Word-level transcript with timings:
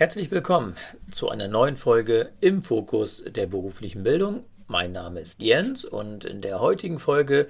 Herzlich 0.00 0.30
willkommen 0.30 0.76
zu 1.12 1.28
einer 1.28 1.46
neuen 1.46 1.76
Folge 1.76 2.30
im 2.40 2.62
Fokus 2.62 3.22
der 3.22 3.46
beruflichen 3.46 4.02
Bildung. 4.02 4.44
Mein 4.66 4.92
Name 4.92 5.20
ist 5.20 5.42
Jens 5.42 5.84
und 5.84 6.24
in 6.24 6.40
der 6.40 6.58
heutigen 6.58 6.98
Folge 6.98 7.48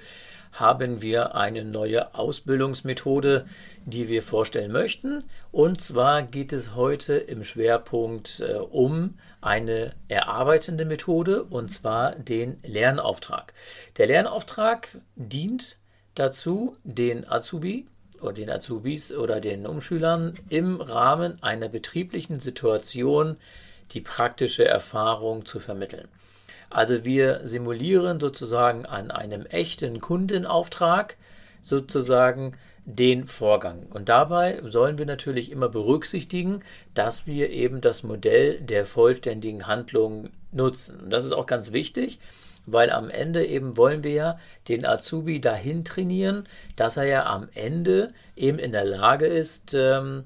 haben 0.51 1.01
wir 1.01 1.33
eine 1.33 1.63
neue 1.63 2.13
Ausbildungsmethode, 2.13 3.45
die 3.85 4.09
wir 4.09 4.21
vorstellen 4.21 4.73
möchten. 4.73 5.23
Und 5.53 5.79
zwar 5.79 6.23
geht 6.23 6.51
es 6.51 6.75
heute 6.75 7.13
im 7.13 7.45
Schwerpunkt 7.45 8.41
äh, 8.41 8.55
um 8.55 9.17
eine 9.39 9.93
erarbeitende 10.09 10.83
Methode 10.83 11.43
und 11.45 11.71
zwar 11.71 12.15
den 12.15 12.59
Lernauftrag. 12.63 13.53
Der 13.95 14.07
Lernauftrag 14.07 14.89
dient 15.15 15.77
dazu, 16.15 16.75
den 16.83 17.25
Azubi 17.25 17.85
oder 18.21 18.33
den 18.33 18.49
Azubis 18.49 19.13
oder 19.13 19.39
den 19.39 19.65
Umschülern 19.65 20.35
im 20.49 20.79
Rahmen 20.81 21.41
einer 21.41 21.69
betrieblichen 21.69 22.39
Situation 22.39 23.37
die 23.91 24.01
praktische 24.01 24.65
Erfahrung 24.65 25.45
zu 25.45 25.59
vermitteln. 25.59 26.07
Also 26.69 27.03
wir 27.03 27.41
simulieren 27.43 28.19
sozusagen 28.19 28.85
an 28.85 29.11
einem 29.11 29.45
echten 29.45 29.99
Kundenauftrag 29.99 31.17
sozusagen 31.63 32.53
den 32.85 33.25
Vorgang. 33.25 33.85
Und 33.89 34.09
dabei 34.09 34.61
sollen 34.69 34.97
wir 34.97 35.05
natürlich 35.05 35.51
immer 35.51 35.69
berücksichtigen, 35.69 36.61
dass 36.93 37.27
wir 37.27 37.49
eben 37.49 37.81
das 37.81 38.03
Modell 38.03 38.59
der 38.61 38.85
vollständigen 38.85 39.67
Handlung 39.67 40.29
nutzen. 40.51 40.99
Und 41.01 41.09
das 41.11 41.25
ist 41.25 41.33
auch 41.33 41.45
ganz 41.45 41.73
wichtig, 41.73 42.19
weil 42.65 42.91
am 42.91 43.09
Ende 43.09 43.45
eben 43.45 43.77
wollen 43.77 44.03
wir 44.03 44.11
ja 44.11 44.39
den 44.67 44.85
Azubi 44.85 45.41
dahin 45.41 45.83
trainieren, 45.83 46.47
dass 46.75 46.97
er 46.97 47.05
ja 47.05 47.25
am 47.25 47.49
Ende 47.53 48.13
eben 48.35 48.59
in 48.59 48.71
der 48.71 48.85
Lage 48.85 49.25
ist, 49.25 49.73
ähm, 49.73 50.25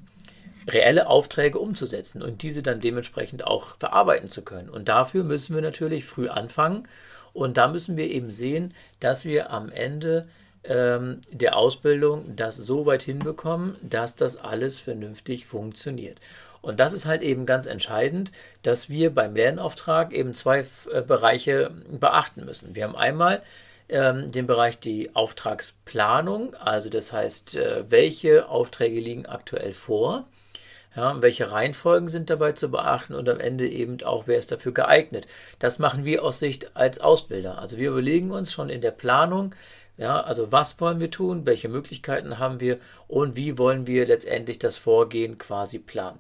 reelle 0.68 1.08
Aufträge 1.08 1.60
umzusetzen 1.60 2.22
und 2.22 2.42
diese 2.42 2.64
dann 2.64 2.82
dementsprechend 2.82 3.46
auch 3.46 3.78
verarbeiten 3.78 4.32
zu 4.32 4.42
können. 4.42 4.70
Und 4.70 4.88
dafür 4.88 5.24
müssen 5.24 5.54
wir 5.54 5.62
natürlich 5.62 6.06
früh 6.06 6.28
anfangen 6.28 6.88
und 7.34 7.58
da 7.58 7.68
müssen 7.68 7.98
wir 7.98 8.10
eben 8.10 8.32
sehen, 8.32 8.74
dass 9.00 9.26
wir 9.26 9.52
am 9.52 9.70
Ende 9.70 10.28
ähm, 10.64 11.22
der 11.32 11.58
Ausbildung 11.58 12.36
das 12.36 12.56
so 12.56 12.86
weit 12.86 13.04
hinbekommen, 13.04 13.76
dass 13.82 14.16
das 14.16 14.38
alles 14.38 14.80
vernünftig 14.80 15.46
funktioniert. 15.46 16.20
Und 16.66 16.80
das 16.80 16.94
ist 16.94 17.06
halt 17.06 17.22
eben 17.22 17.46
ganz 17.46 17.68
entscheidend, 17.68 18.32
dass 18.64 18.90
wir 18.90 19.14
beim 19.14 19.36
Lernauftrag 19.36 20.12
eben 20.12 20.34
zwei 20.34 20.66
äh, 20.92 21.04
Bereiche 21.04 21.70
beachten 21.92 22.44
müssen. 22.44 22.74
Wir 22.76 22.86
haben 22.86 22.96
einmal 22.96 23.44
ähm, 23.88 24.32
den 24.32 24.48
Bereich 24.48 24.80
die 24.80 25.16
Auftragsplanung, 25.16 26.56
also 26.56 26.90
das 26.90 27.14
heißt, 27.14 27.56
äh, 27.58 27.84
welche 27.90 28.50
Aufträge 28.50 29.00
liegen 29.00 29.28
aktuell 29.28 29.74
vor. 29.74 30.26
Ja, 30.96 31.22
welche 31.22 31.52
Reihenfolgen 31.52 32.08
sind 32.08 32.30
dabei 32.30 32.54
zu 32.54 32.72
beachten 32.72 33.16
und 33.16 33.28
am 33.28 33.42
Ende 33.42 33.68
eben 33.68 34.02
auch, 34.04 34.28
wer 34.28 34.38
ist 34.38 34.54
dafür 34.54 34.72
geeignet. 34.72 35.28
Das 35.60 35.78
machen 35.78 36.06
wir 36.06 36.24
aus 36.24 36.40
Sicht 36.40 36.76
als 36.76 37.00
Ausbilder. 37.00 37.60
Also 37.60 37.78
wir 37.78 37.90
überlegen 37.90 38.32
uns 38.32 38.54
schon 38.54 38.70
in 38.70 38.80
der 38.80 38.92
Planung, 38.92 39.54
ja, 39.98 40.22
also 40.22 40.54
was 40.54 40.80
wollen 40.80 41.02
wir 41.02 41.12
tun, 41.12 41.46
welche 41.46 41.68
Möglichkeiten 41.68 42.40
haben 42.40 42.62
wir 42.62 42.80
und 43.10 43.36
wie 43.36 43.58
wollen 43.58 43.88
wir 43.88 44.08
letztendlich 44.08 44.58
das 44.58 44.78
Vorgehen 44.78 45.38
quasi 45.38 45.80
planen. 45.80 46.20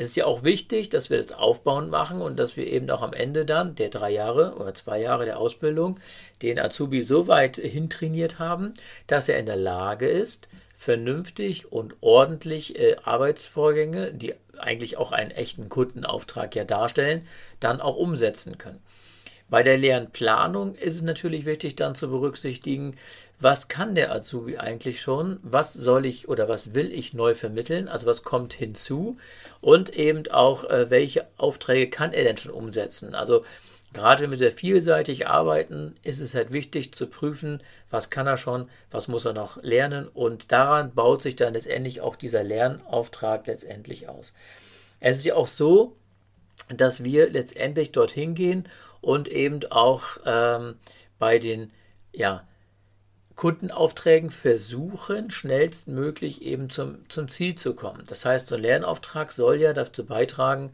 Es 0.00 0.10
ist 0.10 0.16
ja 0.16 0.26
auch 0.26 0.44
wichtig, 0.44 0.90
dass 0.90 1.10
wir 1.10 1.16
das 1.16 1.32
aufbauend 1.32 1.90
machen 1.90 2.20
und 2.20 2.38
dass 2.38 2.56
wir 2.56 2.68
eben 2.68 2.88
auch 2.88 3.02
am 3.02 3.12
Ende 3.12 3.44
dann 3.44 3.74
der 3.74 3.88
drei 3.88 4.12
Jahre 4.12 4.54
oder 4.54 4.72
zwei 4.72 5.00
Jahre 5.00 5.24
der 5.24 5.40
Ausbildung 5.40 5.98
den 6.40 6.60
Azubi 6.60 7.02
so 7.02 7.26
weit 7.26 7.56
hintrainiert 7.56 8.38
haben, 8.38 8.74
dass 9.08 9.28
er 9.28 9.40
in 9.40 9.46
der 9.46 9.56
Lage 9.56 10.06
ist, 10.06 10.48
vernünftig 10.76 11.72
und 11.72 11.96
ordentlich 12.00 12.78
äh, 12.78 12.94
Arbeitsvorgänge, 13.02 14.12
die 14.12 14.34
eigentlich 14.56 14.98
auch 14.98 15.10
einen 15.10 15.32
echten 15.32 15.68
Kundenauftrag 15.68 16.54
ja 16.54 16.62
darstellen, 16.62 17.26
dann 17.58 17.80
auch 17.80 17.96
umsetzen 17.96 18.56
können. 18.56 18.80
Bei 19.50 19.62
der 19.62 19.78
Lernplanung 19.78 20.74
ist 20.74 20.96
es 20.96 21.02
natürlich 21.02 21.46
wichtig, 21.46 21.74
dann 21.76 21.94
zu 21.94 22.08
berücksichtigen, 22.10 22.96
was 23.40 23.68
kann 23.68 23.94
der 23.94 24.12
Azubi 24.12 24.58
eigentlich 24.58 25.00
schon, 25.00 25.38
was 25.42 25.72
soll 25.72 26.06
ich 26.06 26.28
oder 26.28 26.48
was 26.48 26.74
will 26.74 26.92
ich 26.92 27.14
neu 27.14 27.34
vermitteln, 27.34 27.88
also 27.88 28.06
was 28.06 28.24
kommt 28.24 28.52
hinzu 28.52 29.16
und 29.60 29.94
eben 29.94 30.28
auch, 30.30 30.64
äh, 30.64 30.90
welche 30.90 31.26
Aufträge 31.36 31.88
kann 31.88 32.12
er 32.12 32.24
denn 32.24 32.36
schon 32.36 32.52
umsetzen. 32.52 33.14
Also 33.14 33.44
gerade 33.94 34.22
wenn 34.22 34.32
wir 34.32 34.38
sehr 34.38 34.52
vielseitig 34.52 35.28
arbeiten, 35.28 35.94
ist 36.02 36.20
es 36.20 36.34
halt 36.34 36.52
wichtig 36.52 36.92
zu 36.92 37.06
prüfen, 37.06 37.62
was 37.90 38.10
kann 38.10 38.26
er 38.26 38.36
schon, 38.36 38.68
was 38.90 39.08
muss 39.08 39.24
er 39.24 39.32
noch 39.32 39.62
lernen 39.62 40.08
und 40.08 40.50
daran 40.52 40.92
baut 40.94 41.22
sich 41.22 41.36
dann 41.36 41.54
letztendlich 41.54 42.00
auch 42.00 42.16
dieser 42.16 42.42
Lernauftrag 42.42 43.46
letztendlich 43.46 44.08
aus. 44.08 44.34
Es 45.00 45.18
ist 45.18 45.24
ja 45.24 45.36
auch 45.36 45.46
so, 45.46 45.96
dass 46.76 47.04
wir 47.04 47.30
letztendlich 47.30 47.92
dorthin 47.92 48.34
gehen 48.34 48.68
und 49.00 49.28
eben 49.28 49.60
auch 49.70 50.02
ähm, 50.24 50.76
bei 51.18 51.38
den 51.38 51.72
ja, 52.12 52.46
Kundenaufträgen 53.36 54.30
versuchen, 54.30 55.30
schnellstmöglich 55.30 56.42
eben 56.42 56.70
zum, 56.70 57.08
zum 57.08 57.28
Ziel 57.28 57.54
zu 57.54 57.74
kommen. 57.74 58.02
Das 58.08 58.24
heißt, 58.24 58.48
so 58.48 58.56
ein 58.56 58.62
Lernauftrag 58.62 59.32
soll 59.32 59.56
ja 59.56 59.72
dazu 59.72 60.04
beitragen, 60.04 60.72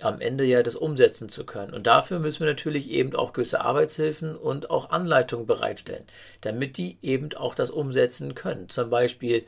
am 0.00 0.20
Ende 0.20 0.44
ja 0.44 0.62
das 0.62 0.76
umsetzen 0.76 1.28
zu 1.28 1.44
können. 1.44 1.74
Und 1.74 1.86
dafür 1.86 2.18
müssen 2.18 2.40
wir 2.40 2.46
natürlich 2.46 2.90
eben 2.90 3.14
auch 3.14 3.32
gewisse 3.32 3.60
Arbeitshilfen 3.60 4.36
und 4.36 4.70
auch 4.70 4.90
Anleitungen 4.90 5.46
bereitstellen, 5.46 6.04
damit 6.40 6.76
die 6.76 6.98
eben 7.02 7.34
auch 7.34 7.54
das 7.54 7.70
umsetzen 7.70 8.34
können. 8.34 8.68
Zum 8.68 8.90
Beispiel 8.90 9.44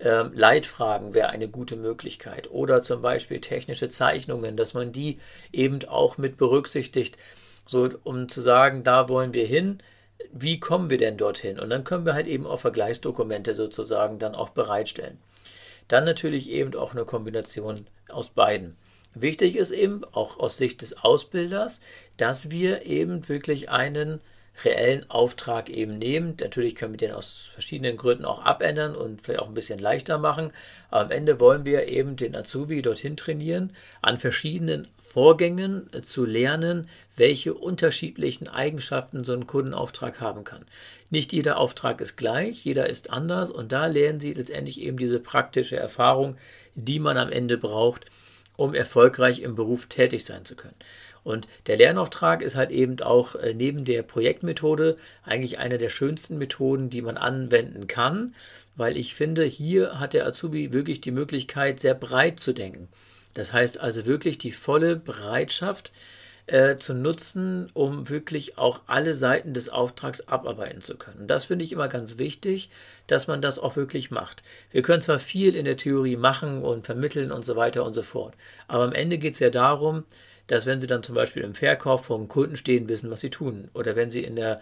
ähm, 0.00 0.32
Leitfragen 0.34 1.14
wäre 1.14 1.30
eine 1.30 1.48
gute 1.48 1.76
Möglichkeit 1.76 2.50
oder 2.50 2.82
zum 2.82 3.00
Beispiel 3.00 3.40
technische 3.40 3.88
Zeichnungen, 3.88 4.56
dass 4.56 4.74
man 4.74 4.92
die 4.92 5.20
eben 5.52 5.84
auch 5.86 6.18
mit 6.18 6.36
berücksichtigt, 6.36 7.16
so 7.66 7.90
um 8.04 8.28
zu 8.28 8.40
sagen, 8.40 8.82
da 8.82 9.08
wollen 9.08 9.34
wir 9.34 9.46
hin, 9.46 9.78
wie 10.32 10.60
kommen 10.60 10.90
wir 10.90 10.98
denn 10.98 11.16
dorthin? 11.16 11.58
Und 11.58 11.70
dann 11.70 11.84
können 11.84 12.06
wir 12.06 12.14
halt 12.14 12.26
eben 12.26 12.46
auch 12.46 12.60
Vergleichsdokumente 12.60 13.54
sozusagen 13.54 14.18
dann 14.18 14.34
auch 14.34 14.50
bereitstellen. 14.50 15.18
Dann 15.88 16.04
natürlich 16.04 16.50
eben 16.50 16.74
auch 16.74 16.92
eine 16.92 17.04
Kombination 17.04 17.86
aus 18.08 18.28
beiden. 18.28 18.76
Wichtig 19.14 19.56
ist 19.56 19.70
eben 19.70 20.02
auch 20.12 20.38
aus 20.38 20.56
Sicht 20.56 20.82
des 20.82 21.04
Ausbilders, 21.04 21.80
dass 22.16 22.50
wir 22.50 22.84
eben 22.84 23.28
wirklich 23.28 23.70
einen 23.70 24.20
reellen 24.64 25.08
Auftrag 25.10 25.68
eben 25.68 25.98
nehmen. 25.98 26.36
Natürlich 26.40 26.74
können 26.74 26.92
wir 26.92 26.98
den 26.98 27.12
aus 27.12 27.50
verschiedenen 27.52 27.96
Gründen 27.96 28.24
auch 28.24 28.44
abändern 28.44 28.94
und 28.94 29.22
vielleicht 29.22 29.40
auch 29.40 29.48
ein 29.48 29.54
bisschen 29.54 29.78
leichter 29.78 30.18
machen. 30.18 30.52
Aber 30.90 31.02
am 31.02 31.10
Ende 31.10 31.40
wollen 31.40 31.64
wir 31.64 31.88
eben 31.88 32.16
den 32.16 32.36
Azubi 32.36 32.82
dorthin 32.82 33.16
trainieren, 33.16 33.72
an 34.00 34.18
verschiedenen 34.18 34.88
Vorgängen 35.14 35.88
zu 36.02 36.24
lernen, 36.24 36.88
welche 37.16 37.54
unterschiedlichen 37.54 38.48
Eigenschaften 38.48 39.22
so 39.22 39.32
ein 39.32 39.46
Kundenauftrag 39.46 40.20
haben 40.20 40.42
kann. 40.42 40.66
Nicht 41.08 41.32
jeder 41.32 41.56
Auftrag 41.56 42.00
ist 42.00 42.16
gleich, 42.16 42.64
jeder 42.64 42.88
ist 42.88 43.10
anders 43.10 43.52
und 43.52 43.70
da 43.70 43.86
lernen 43.86 44.18
Sie 44.18 44.32
letztendlich 44.32 44.80
eben 44.80 44.96
diese 44.96 45.20
praktische 45.20 45.76
Erfahrung, 45.76 46.36
die 46.74 46.98
man 46.98 47.16
am 47.16 47.30
Ende 47.30 47.58
braucht, 47.58 48.06
um 48.56 48.74
erfolgreich 48.74 49.38
im 49.38 49.54
Beruf 49.54 49.86
tätig 49.86 50.24
sein 50.24 50.44
zu 50.44 50.56
können. 50.56 50.74
Und 51.22 51.46
der 51.68 51.76
Lernauftrag 51.76 52.42
ist 52.42 52.56
halt 52.56 52.72
eben 52.72 53.00
auch 53.00 53.36
äh, 53.36 53.54
neben 53.54 53.84
der 53.84 54.02
Projektmethode 54.02 54.96
eigentlich 55.22 55.60
eine 55.60 55.78
der 55.78 55.90
schönsten 55.90 56.38
Methoden, 56.38 56.90
die 56.90 57.02
man 57.02 57.18
anwenden 57.18 57.86
kann, 57.86 58.34
weil 58.74 58.96
ich 58.96 59.14
finde, 59.14 59.44
hier 59.44 60.00
hat 60.00 60.12
der 60.12 60.26
Azubi 60.26 60.72
wirklich 60.72 61.00
die 61.00 61.12
Möglichkeit, 61.12 61.78
sehr 61.78 61.94
breit 61.94 62.40
zu 62.40 62.52
denken. 62.52 62.88
Das 63.34 63.52
heißt 63.52 63.80
also 63.80 64.06
wirklich 64.06 64.38
die 64.38 64.52
volle 64.52 64.96
Bereitschaft 64.96 65.92
äh, 66.46 66.76
zu 66.76 66.94
nutzen, 66.94 67.70
um 67.72 68.08
wirklich 68.08 68.58
auch 68.58 68.80
alle 68.86 69.14
Seiten 69.14 69.54
des 69.54 69.68
Auftrags 69.68 70.20
abarbeiten 70.28 70.82
zu 70.82 70.96
können. 70.96 71.26
Das 71.26 71.46
finde 71.46 71.64
ich 71.64 71.72
immer 71.72 71.88
ganz 71.88 72.18
wichtig, 72.18 72.70
dass 73.06 73.26
man 73.26 73.42
das 73.42 73.58
auch 73.58 73.76
wirklich 73.76 74.10
macht. 74.10 74.42
Wir 74.70 74.82
können 74.82 75.02
zwar 75.02 75.18
viel 75.18 75.56
in 75.56 75.64
der 75.64 75.76
Theorie 75.76 76.16
machen 76.16 76.62
und 76.62 76.86
vermitteln 76.86 77.32
und 77.32 77.44
so 77.44 77.56
weiter 77.56 77.84
und 77.84 77.94
so 77.94 78.02
fort, 78.02 78.34
aber 78.68 78.84
am 78.84 78.92
Ende 78.92 79.18
geht 79.18 79.34
es 79.34 79.40
ja 79.40 79.50
darum, 79.50 80.04
dass 80.46 80.66
wenn 80.66 80.80
Sie 80.80 80.86
dann 80.86 81.02
zum 81.02 81.14
Beispiel 81.14 81.42
im 81.42 81.54
Verkauf 81.54 82.06
vor 82.06 82.18
dem 82.18 82.28
Kunden 82.28 82.56
stehen, 82.56 82.88
wissen, 82.88 83.10
was 83.10 83.20
Sie 83.20 83.30
tun. 83.30 83.70
Oder 83.72 83.96
wenn 83.96 84.10
Sie 84.10 84.22
in 84.22 84.36
der, 84.36 84.60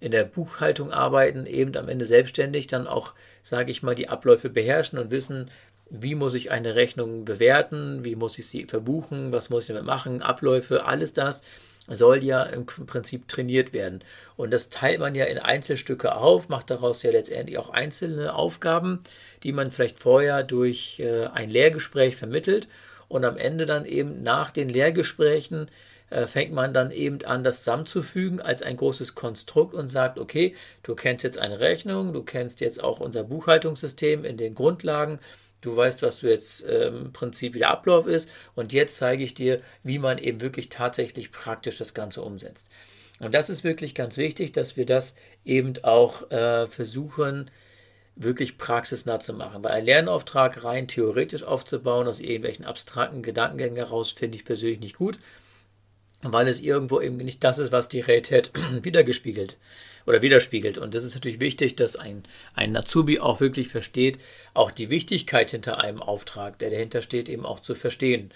in 0.00 0.12
der 0.12 0.24
Buchhaltung 0.24 0.92
arbeiten, 0.92 1.46
eben 1.46 1.76
am 1.76 1.88
Ende 1.88 2.06
selbstständig, 2.06 2.68
dann 2.68 2.86
auch, 2.86 3.14
sage 3.42 3.72
ich 3.72 3.82
mal, 3.82 3.94
die 3.94 4.08
Abläufe 4.08 4.48
beherrschen 4.48 4.98
und 4.98 5.10
wissen, 5.10 5.50
wie 5.90 6.14
muss 6.14 6.34
ich 6.34 6.50
eine 6.50 6.74
Rechnung 6.74 7.24
bewerten, 7.24 8.04
wie 8.04 8.16
muss 8.16 8.38
ich 8.38 8.48
sie 8.48 8.64
verbuchen, 8.64 9.32
was 9.32 9.50
muss 9.50 9.64
ich 9.64 9.68
damit 9.68 9.84
machen, 9.84 10.22
Abläufe, 10.22 10.84
alles 10.84 11.12
das 11.12 11.42
soll 11.88 12.24
ja 12.24 12.42
im 12.44 12.66
Prinzip 12.66 13.28
trainiert 13.28 13.72
werden. 13.72 14.00
Und 14.36 14.52
das 14.52 14.68
teilt 14.68 15.00
man 15.00 15.14
ja 15.14 15.26
in 15.26 15.38
Einzelstücke 15.38 16.16
auf, 16.16 16.48
macht 16.48 16.70
daraus 16.70 17.02
ja 17.02 17.10
letztendlich 17.10 17.58
auch 17.58 17.70
einzelne 17.70 18.34
Aufgaben, 18.34 19.00
die 19.42 19.52
man 19.52 19.70
vielleicht 19.70 19.98
vorher 19.98 20.42
durch 20.42 21.00
äh, 21.00 21.26
ein 21.26 21.50
Lehrgespräch 21.50 22.16
vermittelt. 22.16 22.68
Und 23.08 23.24
am 23.24 23.36
Ende 23.36 23.66
dann 23.66 23.84
eben 23.84 24.22
nach 24.22 24.50
den 24.50 24.70
Lehrgesprächen 24.70 25.68
äh, 26.08 26.26
fängt 26.26 26.52
man 26.52 26.72
dann 26.72 26.90
eben 26.90 27.22
an, 27.24 27.44
das 27.44 27.58
zusammenzufügen 27.58 28.40
als 28.40 28.62
ein 28.62 28.78
großes 28.78 29.14
Konstrukt 29.14 29.74
und 29.74 29.90
sagt, 29.90 30.18
okay, 30.18 30.54
du 30.82 30.94
kennst 30.94 31.22
jetzt 31.22 31.38
eine 31.38 31.60
Rechnung, 31.60 32.14
du 32.14 32.22
kennst 32.22 32.60
jetzt 32.60 32.82
auch 32.82 33.00
unser 33.00 33.24
Buchhaltungssystem 33.24 34.24
in 34.24 34.38
den 34.38 34.54
Grundlagen, 34.54 35.18
du 35.64 35.76
weißt, 35.76 36.02
was 36.02 36.20
du 36.20 36.28
jetzt 36.28 36.64
äh, 36.64 36.88
im 36.88 37.12
Prinzip 37.12 37.54
wieder 37.54 37.70
Ablauf 37.70 38.06
ist 38.06 38.30
und 38.54 38.72
jetzt 38.72 38.96
zeige 38.96 39.24
ich 39.24 39.34
dir, 39.34 39.60
wie 39.82 39.98
man 39.98 40.18
eben 40.18 40.40
wirklich 40.40 40.68
tatsächlich 40.68 41.32
praktisch 41.32 41.76
das 41.76 41.94
Ganze 41.94 42.22
umsetzt. 42.22 42.66
Und 43.20 43.34
das 43.34 43.48
ist 43.48 43.64
wirklich 43.64 43.94
ganz 43.94 44.16
wichtig, 44.16 44.52
dass 44.52 44.76
wir 44.76 44.86
das 44.86 45.14
eben 45.44 45.74
auch 45.82 46.30
äh, 46.30 46.66
versuchen, 46.66 47.50
wirklich 48.16 48.58
praxisnah 48.58 49.20
zu 49.20 49.32
machen. 49.32 49.62
Weil 49.62 49.72
ein 49.72 49.84
Lernauftrag 49.84 50.64
rein 50.64 50.88
theoretisch 50.88 51.42
aufzubauen, 51.42 52.06
aus 52.06 52.20
irgendwelchen 52.20 52.64
abstrakten 52.64 53.22
Gedankengängen 53.22 53.76
heraus, 53.76 54.12
finde 54.12 54.36
ich 54.36 54.44
persönlich 54.44 54.80
nicht 54.80 54.96
gut, 54.96 55.18
weil 56.22 56.48
es 56.48 56.60
irgendwo 56.60 57.00
eben 57.00 57.16
nicht 57.16 57.42
das 57.44 57.58
ist, 57.58 57.72
was 57.72 57.88
die 57.88 58.00
Realität 58.00 58.52
wiedergespiegelt 58.82 59.56
oder 60.06 60.22
widerspiegelt. 60.22 60.78
Und 60.78 60.94
das 60.94 61.04
ist 61.04 61.14
natürlich 61.14 61.40
wichtig, 61.40 61.76
dass 61.76 61.96
ein, 61.96 62.24
ein 62.54 62.76
Azubi 62.76 63.20
auch 63.20 63.40
wirklich 63.40 63.68
versteht, 63.68 64.18
auch 64.52 64.70
die 64.70 64.90
Wichtigkeit 64.90 65.50
hinter 65.50 65.80
einem 65.80 66.02
Auftrag, 66.02 66.58
der 66.58 66.70
dahinter 66.70 67.02
steht, 67.02 67.28
eben 67.28 67.46
auch 67.46 67.60
zu 67.60 67.74
verstehen. 67.74 68.30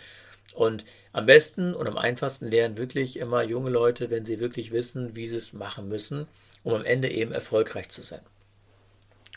Und 0.55 0.85
am 1.12 1.26
besten 1.26 1.75
und 1.75 1.87
am 1.87 1.99
einfachsten 1.99 2.50
lernen 2.50 2.79
wirklich 2.79 3.19
immer 3.19 3.43
junge 3.43 3.70
Leute, 3.70 4.11
wenn 4.11 4.25
sie 4.25 4.41
wirklich 4.41 4.73
wissen, 4.73 5.15
wie 5.15 5.29
sie 5.29 5.37
es 5.37 5.53
machen 5.53 5.88
müssen, 5.88 6.26
um 6.65 6.75
am 6.75 6.85
Ende 6.85 7.11
eben 7.11 7.32
erfolgreich 7.32 7.88
zu 7.91 8.03
sein 8.03 8.20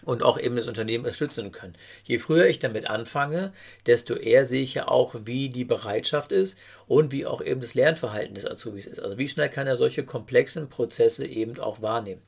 und 0.04 0.24
auch 0.24 0.40
eben 0.40 0.56
das 0.56 0.68
Unternehmen 0.68 1.04
unterstützen 1.04 1.52
können. 1.52 1.76
Je 2.04 2.18
früher 2.18 2.48
ich 2.48 2.60
damit 2.60 2.90
anfange, 2.90 3.54
desto 3.86 4.16
eher 4.16 4.46
sehe 4.46 4.64
ich 4.64 4.74
ja 4.74 4.88
auch, 4.88 5.16
wie 5.26 5.50
die 5.50 5.66
Bereitschaft 5.66 6.32
ist 6.32 6.58
und 6.88 7.12
wie 7.12 7.26
auch 7.26 7.42
eben 7.42 7.62
das 7.62 7.74
Lernverhalten 7.74 8.36
des 8.36 8.46
Azubis 8.46 8.88
ist. 8.88 9.00
Also 9.00 9.18
wie 9.18 9.28
schnell 9.28 9.50
kann 9.50 9.68
er 9.68 9.78
solche 9.78 10.04
komplexen 10.04 10.70
Prozesse 10.70 11.26
eben 11.26 11.60
auch 11.60 11.82
wahrnehmen. 11.82 12.22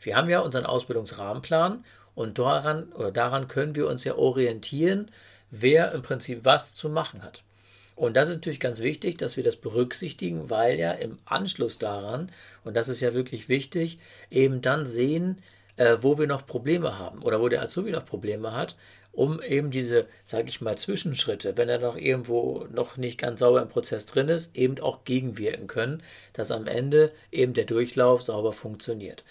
Wir 0.00 0.16
haben 0.16 0.28
ja 0.28 0.40
unseren 0.40 0.66
Ausbildungsrahmenplan 0.66 1.84
und 2.14 2.38
daran, 2.38 2.92
oder 2.92 3.10
daran 3.10 3.48
können 3.48 3.74
wir 3.74 3.86
uns 3.88 4.04
ja 4.04 4.16
orientieren, 4.16 5.10
wer 5.50 5.92
im 5.92 6.02
Prinzip 6.02 6.44
was 6.44 6.74
zu 6.74 6.88
machen 6.88 7.22
hat. 7.22 7.42
Und 7.96 8.14
das 8.14 8.28
ist 8.28 8.36
natürlich 8.36 8.60
ganz 8.60 8.80
wichtig, 8.80 9.16
dass 9.16 9.38
wir 9.38 9.44
das 9.44 9.56
berücksichtigen, 9.56 10.50
weil 10.50 10.78
ja 10.78 10.92
im 10.92 11.18
Anschluss 11.24 11.78
daran, 11.78 12.30
und 12.62 12.76
das 12.76 12.90
ist 12.90 13.00
ja 13.00 13.14
wirklich 13.14 13.48
wichtig, 13.48 13.98
eben 14.30 14.60
dann 14.60 14.84
sehen, 14.86 15.42
äh, 15.76 15.98
wo 16.00 16.18
wir 16.18 16.26
noch 16.26 16.46
Probleme 16.46 16.98
haben 16.98 17.22
oder 17.22 17.40
wo 17.40 17.48
der 17.48 17.62
Azubi 17.62 17.90
noch 17.90 18.06
Probleme 18.06 18.52
hat, 18.52 18.76
um 19.12 19.42
eben 19.42 19.70
diese, 19.70 20.06
sage 20.24 20.48
ich 20.48 20.60
mal, 20.60 20.76
Zwischenschritte, 20.76 21.56
wenn 21.56 21.68
er 21.68 21.78
noch 21.78 21.96
irgendwo 21.96 22.66
noch 22.70 22.96
nicht 22.98 23.18
ganz 23.18 23.40
sauber 23.40 23.62
im 23.62 23.68
Prozess 23.68 24.04
drin 24.04 24.28
ist, 24.28 24.54
eben 24.54 24.78
auch 24.78 25.04
gegenwirken 25.04 25.66
können, 25.66 26.02
dass 26.34 26.50
am 26.50 26.66
Ende 26.66 27.12
eben 27.32 27.54
der 27.54 27.64
Durchlauf 27.64 28.22
sauber 28.22 28.52
funktioniert. 28.52 29.24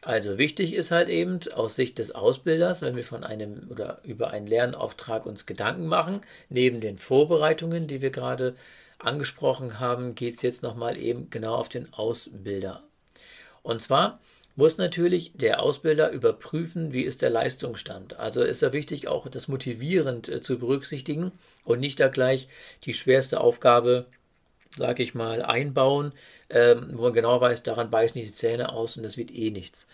Also 0.00 0.38
wichtig 0.38 0.74
ist 0.74 0.90
halt 0.90 1.08
eben 1.08 1.40
aus 1.54 1.76
Sicht 1.76 1.98
des 1.98 2.14
Ausbilders, 2.14 2.80
wenn 2.80 2.96
wir 2.96 3.04
von 3.04 3.24
einem 3.24 3.68
oder 3.68 4.00
über 4.04 4.30
einen 4.30 4.46
Lernauftrag 4.46 5.26
uns 5.26 5.44
Gedanken 5.44 5.86
machen, 5.86 6.22
neben 6.48 6.80
den 6.80 6.98
Vorbereitungen, 6.98 7.88
die 7.88 8.00
wir 8.00 8.10
gerade 8.10 8.54
angesprochen 8.98 9.80
haben, 9.80 10.14
geht 10.14 10.36
es 10.36 10.42
jetzt 10.42 10.62
nochmal 10.62 10.96
eben 10.96 11.30
genau 11.30 11.54
auf 11.54 11.68
den 11.68 11.92
Ausbilder. 11.92 12.82
Und 13.62 13.82
zwar 13.82 14.20
muss 14.58 14.76
natürlich 14.76 15.30
der 15.36 15.62
Ausbilder 15.62 16.10
überprüfen, 16.10 16.92
wie 16.92 17.02
ist 17.02 17.22
der 17.22 17.30
Leistungsstand. 17.30 18.18
Also 18.18 18.42
ist 18.42 18.60
da 18.60 18.72
wichtig, 18.72 19.06
auch 19.06 19.28
das 19.28 19.46
motivierend 19.46 20.28
äh, 20.28 20.42
zu 20.42 20.58
berücksichtigen 20.58 21.30
und 21.62 21.78
nicht 21.78 22.00
da 22.00 22.08
gleich 22.08 22.48
die 22.82 22.92
schwerste 22.92 23.40
Aufgabe, 23.40 24.06
sage 24.76 25.04
ich 25.04 25.14
mal, 25.14 25.42
einbauen, 25.42 26.10
ähm, 26.50 26.88
wo 26.94 27.02
man 27.02 27.12
genau 27.12 27.40
weiß, 27.40 27.62
daran 27.62 27.92
beißen 27.92 28.20
die 28.20 28.34
Zähne 28.34 28.72
aus 28.72 28.96
und 28.96 29.04
das 29.04 29.16
wird 29.16 29.30
eh 29.30 29.52
nichts. 29.52 29.86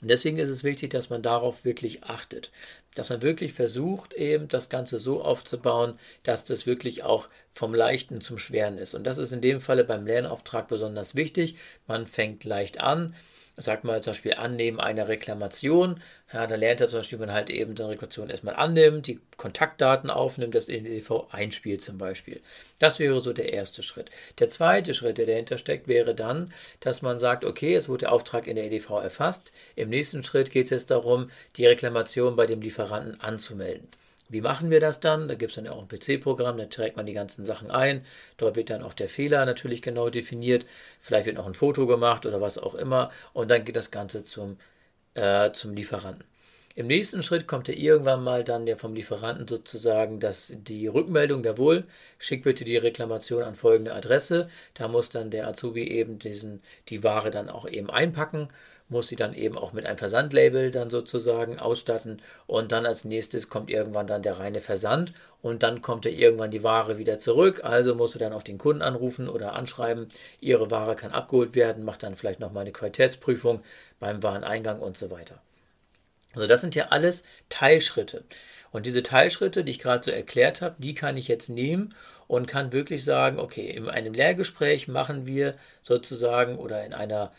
Und 0.00 0.06
deswegen 0.06 0.38
ist 0.38 0.48
es 0.48 0.62
wichtig, 0.62 0.90
dass 0.90 1.10
man 1.10 1.22
darauf 1.22 1.64
wirklich 1.64 2.04
achtet, 2.04 2.52
dass 2.94 3.10
man 3.10 3.20
wirklich 3.20 3.52
versucht, 3.52 4.12
eben 4.12 4.46
das 4.46 4.68
Ganze 4.68 5.00
so 5.00 5.24
aufzubauen, 5.24 5.98
dass 6.22 6.44
das 6.44 6.66
wirklich 6.66 7.02
auch 7.02 7.26
vom 7.50 7.74
Leichten 7.74 8.20
zum 8.20 8.38
Schweren 8.38 8.78
ist. 8.78 8.94
Und 8.94 9.02
das 9.02 9.18
ist 9.18 9.32
in 9.32 9.40
dem 9.40 9.60
Falle 9.60 9.82
beim 9.82 10.06
Lernauftrag 10.06 10.68
besonders 10.68 11.16
wichtig. 11.16 11.56
Man 11.88 12.06
fängt 12.06 12.44
leicht 12.44 12.78
an, 12.78 13.16
sagt 13.56 13.84
mal 13.84 14.02
zum 14.02 14.12
Beispiel 14.12 14.34
Annehmen 14.34 14.80
einer 14.80 15.08
Reklamation. 15.08 16.00
Ja, 16.32 16.46
da 16.46 16.56
lernt 16.56 16.80
er 16.80 16.88
zum 16.88 17.00
Beispiel, 17.00 17.18
wie 17.18 17.26
man 17.26 17.34
halt 17.34 17.50
eben 17.50 17.76
so 17.76 17.84
eine 17.84 17.92
Reklamation 17.92 18.30
erstmal 18.30 18.56
annimmt, 18.56 19.06
die 19.06 19.20
Kontaktdaten 19.36 20.10
aufnimmt, 20.10 20.54
das 20.54 20.68
in 20.68 20.84
den 20.84 20.92
EDV 20.92 21.28
einspielt 21.30 21.82
zum 21.82 21.98
Beispiel. 21.98 22.40
Das 22.78 22.98
wäre 22.98 23.20
so 23.20 23.32
der 23.32 23.52
erste 23.52 23.82
Schritt. 23.82 24.10
Der 24.38 24.48
zweite 24.48 24.94
Schritt, 24.94 25.18
der 25.18 25.26
dahinter 25.26 25.58
steckt, 25.58 25.86
wäre 25.86 26.14
dann, 26.14 26.52
dass 26.80 27.02
man 27.02 27.20
sagt, 27.20 27.44
okay, 27.44 27.72
jetzt 27.72 27.88
wurde 27.88 28.00
der 28.00 28.12
Auftrag 28.12 28.46
in 28.46 28.56
der 28.56 28.64
EDV 28.64 28.90
erfasst. 29.02 29.52
Im 29.76 29.90
nächsten 29.90 30.24
Schritt 30.24 30.50
geht 30.50 30.64
es 30.64 30.70
jetzt 30.70 30.90
darum, 30.90 31.30
die 31.56 31.66
Reklamation 31.66 32.36
bei 32.36 32.46
dem 32.46 32.60
Lieferanten 32.60 33.20
anzumelden. 33.20 33.88
Wie 34.28 34.40
machen 34.40 34.70
wir 34.70 34.80
das 34.80 35.00
dann? 35.00 35.28
Da 35.28 35.34
gibt 35.34 35.50
es 35.50 35.56
dann 35.56 35.68
auch 35.68 35.80
ein 35.80 35.88
PC-Programm, 35.88 36.56
da 36.56 36.64
trägt 36.66 36.96
man 36.96 37.06
die 37.06 37.12
ganzen 37.12 37.44
Sachen 37.44 37.70
ein. 37.70 38.04
Dort 38.36 38.56
wird 38.56 38.70
dann 38.70 38.82
auch 38.82 38.94
der 38.94 39.08
Fehler 39.08 39.44
natürlich 39.44 39.82
genau 39.82 40.08
definiert. 40.10 40.66
Vielleicht 41.00 41.26
wird 41.26 41.36
noch 41.36 41.46
ein 41.46 41.54
Foto 41.54 41.86
gemacht 41.86 42.24
oder 42.26 42.40
was 42.40 42.58
auch 42.58 42.74
immer. 42.74 43.10
Und 43.32 43.50
dann 43.50 43.64
geht 43.64 43.76
das 43.76 43.90
Ganze 43.90 44.24
zum, 44.24 44.58
äh, 45.14 45.52
zum 45.52 45.74
Lieferanten. 45.74 46.24
Im 46.76 46.88
nächsten 46.88 47.22
Schritt 47.22 47.46
kommt 47.46 47.68
er 47.68 47.76
irgendwann 47.76 48.24
mal 48.24 48.42
dann 48.42 48.66
der 48.66 48.76
vom 48.76 48.94
Lieferanten 48.94 49.46
sozusagen, 49.46 50.18
dass 50.18 50.52
die 50.56 50.88
Rückmeldung, 50.88 51.44
jawohl, 51.44 51.84
schick 52.18 52.42
bitte 52.42 52.64
die 52.64 52.76
Reklamation 52.76 53.44
an 53.44 53.54
folgende 53.54 53.94
Adresse. 53.94 54.48
Da 54.74 54.88
muss 54.88 55.08
dann 55.08 55.30
der 55.30 55.46
Azubi 55.46 55.86
eben 55.86 56.18
diesen, 56.18 56.62
die 56.88 57.04
Ware 57.04 57.30
dann 57.30 57.48
auch 57.48 57.68
eben 57.68 57.90
einpacken 57.90 58.48
muss 58.88 59.08
sie 59.08 59.16
dann 59.16 59.34
eben 59.34 59.56
auch 59.56 59.72
mit 59.72 59.86
einem 59.86 59.98
Versandlabel 59.98 60.70
dann 60.70 60.90
sozusagen 60.90 61.58
ausstatten 61.58 62.20
und 62.46 62.72
dann 62.72 62.86
als 62.86 63.04
nächstes 63.04 63.48
kommt 63.48 63.70
irgendwann 63.70 64.06
dann 64.06 64.22
der 64.22 64.38
reine 64.38 64.60
Versand 64.60 65.12
und 65.42 65.62
dann 65.62 65.82
kommt 65.82 66.04
ja 66.04 66.10
irgendwann 66.10 66.50
die 66.50 66.62
Ware 66.62 66.98
wieder 66.98 67.18
zurück, 67.18 67.62
also 67.64 67.94
musst 67.94 68.14
du 68.14 68.18
dann 68.18 68.32
auch 68.32 68.42
den 68.42 68.58
Kunden 68.58 68.82
anrufen 68.82 69.28
oder 69.28 69.54
anschreiben, 69.54 70.08
ihre 70.40 70.70
Ware 70.70 70.96
kann 70.96 71.12
abgeholt 71.12 71.54
werden, 71.54 71.84
macht 71.84 72.02
dann 72.02 72.16
vielleicht 72.16 72.40
nochmal 72.40 72.62
eine 72.62 72.72
Qualitätsprüfung 72.72 73.62
beim 74.00 74.22
Wareneingang 74.22 74.80
und 74.80 74.98
so 74.98 75.10
weiter. 75.10 75.40
Also 76.34 76.46
das 76.46 76.60
sind 76.60 76.74
ja 76.74 76.88
alles 76.88 77.24
Teilschritte. 77.48 78.24
Und 78.72 78.86
diese 78.86 79.04
Teilschritte, 79.04 79.62
die 79.62 79.70
ich 79.70 79.78
gerade 79.78 80.04
so 80.04 80.10
erklärt 80.10 80.60
habe, 80.60 80.74
die 80.78 80.94
kann 80.94 81.16
ich 81.16 81.28
jetzt 81.28 81.48
nehmen 81.48 81.94
und 82.26 82.46
kann 82.46 82.72
wirklich 82.72 83.04
sagen, 83.04 83.38
okay, 83.38 83.70
in 83.70 83.88
einem 83.88 84.14
Lehrgespräch 84.14 84.88
machen 84.88 85.26
wir 85.26 85.54
sozusagen 85.82 86.58
oder 86.58 86.84
in 86.84 86.92
einer 86.92 87.32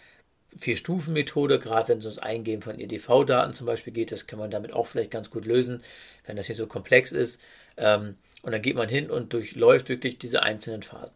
Vier-Stufen-Methode, 0.57 1.59
gerade 1.59 1.89
wenn 1.89 1.99
es 1.99 2.05
ums 2.05 2.19
Eingeben 2.19 2.61
von 2.61 2.79
EDV-Daten 2.79 3.53
zum 3.53 3.65
Beispiel 3.65 3.93
geht, 3.93 4.11
das 4.11 4.27
kann 4.27 4.39
man 4.39 4.51
damit 4.51 4.73
auch 4.73 4.87
vielleicht 4.87 5.11
ganz 5.11 5.29
gut 5.29 5.45
lösen, 5.45 5.83
wenn 6.25 6.37
das 6.37 6.47
hier 6.47 6.55
so 6.55 6.67
komplex 6.67 7.11
ist. 7.11 7.41
Ähm, 7.77 8.15
und 8.41 8.51
dann 8.51 8.61
geht 8.61 8.75
man 8.75 8.89
hin 8.89 9.09
und 9.09 9.33
durchläuft 9.33 9.89
wirklich 9.89 10.17
diese 10.17 10.43
einzelnen 10.43 10.83
Phasen. 10.83 11.15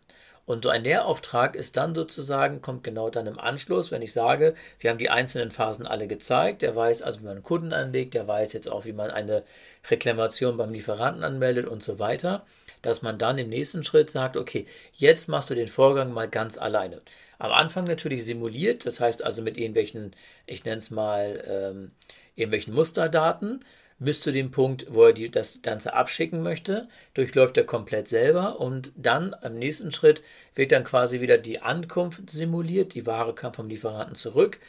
Und 0.49 0.63
so 0.63 0.69
ein 0.69 0.83
Lehrauftrag 0.83 1.55
ist 1.55 1.77
dann 1.77 1.93
sozusagen, 1.93 2.59
kommt 2.59 2.83
genau 2.83 3.11
dann 3.11 3.27
im 3.27 3.37
Anschluss, 3.37 3.91
wenn 3.91 4.01
ich 4.01 4.13
sage, 4.13 4.55
wir 4.79 4.89
haben 4.89 4.97
die 4.97 5.11
einzelnen 5.11 5.51
Phasen 5.51 5.85
alle 5.85 6.07
gezeigt. 6.07 6.63
Der 6.63 6.75
weiß 6.75 7.03
also, 7.03 7.19
wie 7.19 7.25
man 7.25 7.33
einen 7.33 7.43
Kunden 7.43 7.71
anlegt, 7.71 8.15
der 8.15 8.27
weiß 8.27 8.53
jetzt 8.53 8.67
auch, 8.67 8.83
wie 8.85 8.93
man 8.93 9.11
eine 9.11 9.43
Reklamation 9.91 10.57
beim 10.57 10.73
Lieferanten 10.73 11.23
anmeldet 11.23 11.67
und 11.67 11.83
so 11.83 11.99
weiter. 11.99 12.47
Dass 12.81 13.01
man 13.01 13.17
dann 13.17 13.37
im 13.37 13.49
nächsten 13.49 13.83
Schritt 13.83 14.09
sagt, 14.09 14.37
okay, 14.37 14.65
jetzt 14.93 15.27
machst 15.27 15.49
du 15.49 15.55
den 15.55 15.67
Vorgang 15.67 16.13
mal 16.13 16.29
ganz 16.29 16.57
alleine. 16.57 17.01
Am 17.37 17.51
Anfang 17.51 17.85
natürlich 17.85 18.25
simuliert, 18.25 18.85
das 18.85 18.99
heißt 18.99 19.23
also 19.23 19.41
mit 19.41 19.57
irgendwelchen, 19.57 20.13
ich 20.45 20.65
nenne 20.65 20.77
es 20.77 20.91
mal, 20.91 21.43
ähm, 21.47 21.91
irgendwelchen 22.35 22.73
Musterdaten 22.73 23.63
bis 23.99 24.21
zu 24.21 24.31
dem 24.31 24.51
Punkt, 24.51 24.87
wo 24.89 25.05
er 25.05 25.13
die, 25.13 25.29
das 25.29 25.61
Ganze 25.61 25.93
abschicken 25.93 26.41
möchte, 26.41 26.87
durchläuft 27.13 27.57
er 27.57 27.65
komplett 27.65 28.07
selber 28.07 28.59
und 28.59 28.91
dann 28.95 29.35
am 29.41 29.59
nächsten 29.59 29.91
Schritt 29.91 30.21
wird 30.55 30.71
dann 30.71 30.85
quasi 30.85 31.19
wieder 31.19 31.37
die 31.37 31.61
Ankunft 31.61 32.29
simuliert. 32.29 32.93
Die 32.93 33.05
Ware 33.05 33.35
kam 33.35 33.53
vom 33.53 33.67
Lieferanten 33.67 34.15
zurück 34.15 34.59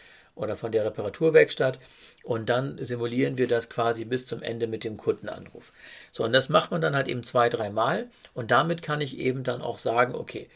oder 0.40 0.56
von 0.56 0.72
der 0.72 0.84
Reparaturwerkstatt 0.84 1.78
und 2.22 2.48
dann 2.48 2.82
simulieren 2.82 3.38
wir 3.38 3.46
das 3.46 3.68
quasi 3.68 4.04
bis 4.04 4.26
zum 4.26 4.42
Ende 4.42 4.66
mit 4.66 4.84
dem 4.84 4.96
Kundenanruf. 4.96 5.72
So, 6.12 6.24
und 6.24 6.32
das 6.32 6.48
macht 6.48 6.70
man 6.70 6.80
dann 6.80 6.96
halt 6.96 7.08
eben 7.08 7.22
zwei, 7.22 7.48
dreimal 7.48 8.08
und 8.34 8.50
damit 8.50 8.82
kann 8.82 9.00
ich 9.00 9.18
eben 9.18 9.44
dann 9.44 9.62
auch 9.62 9.78
sagen, 9.78 10.14
okay, 10.14 10.48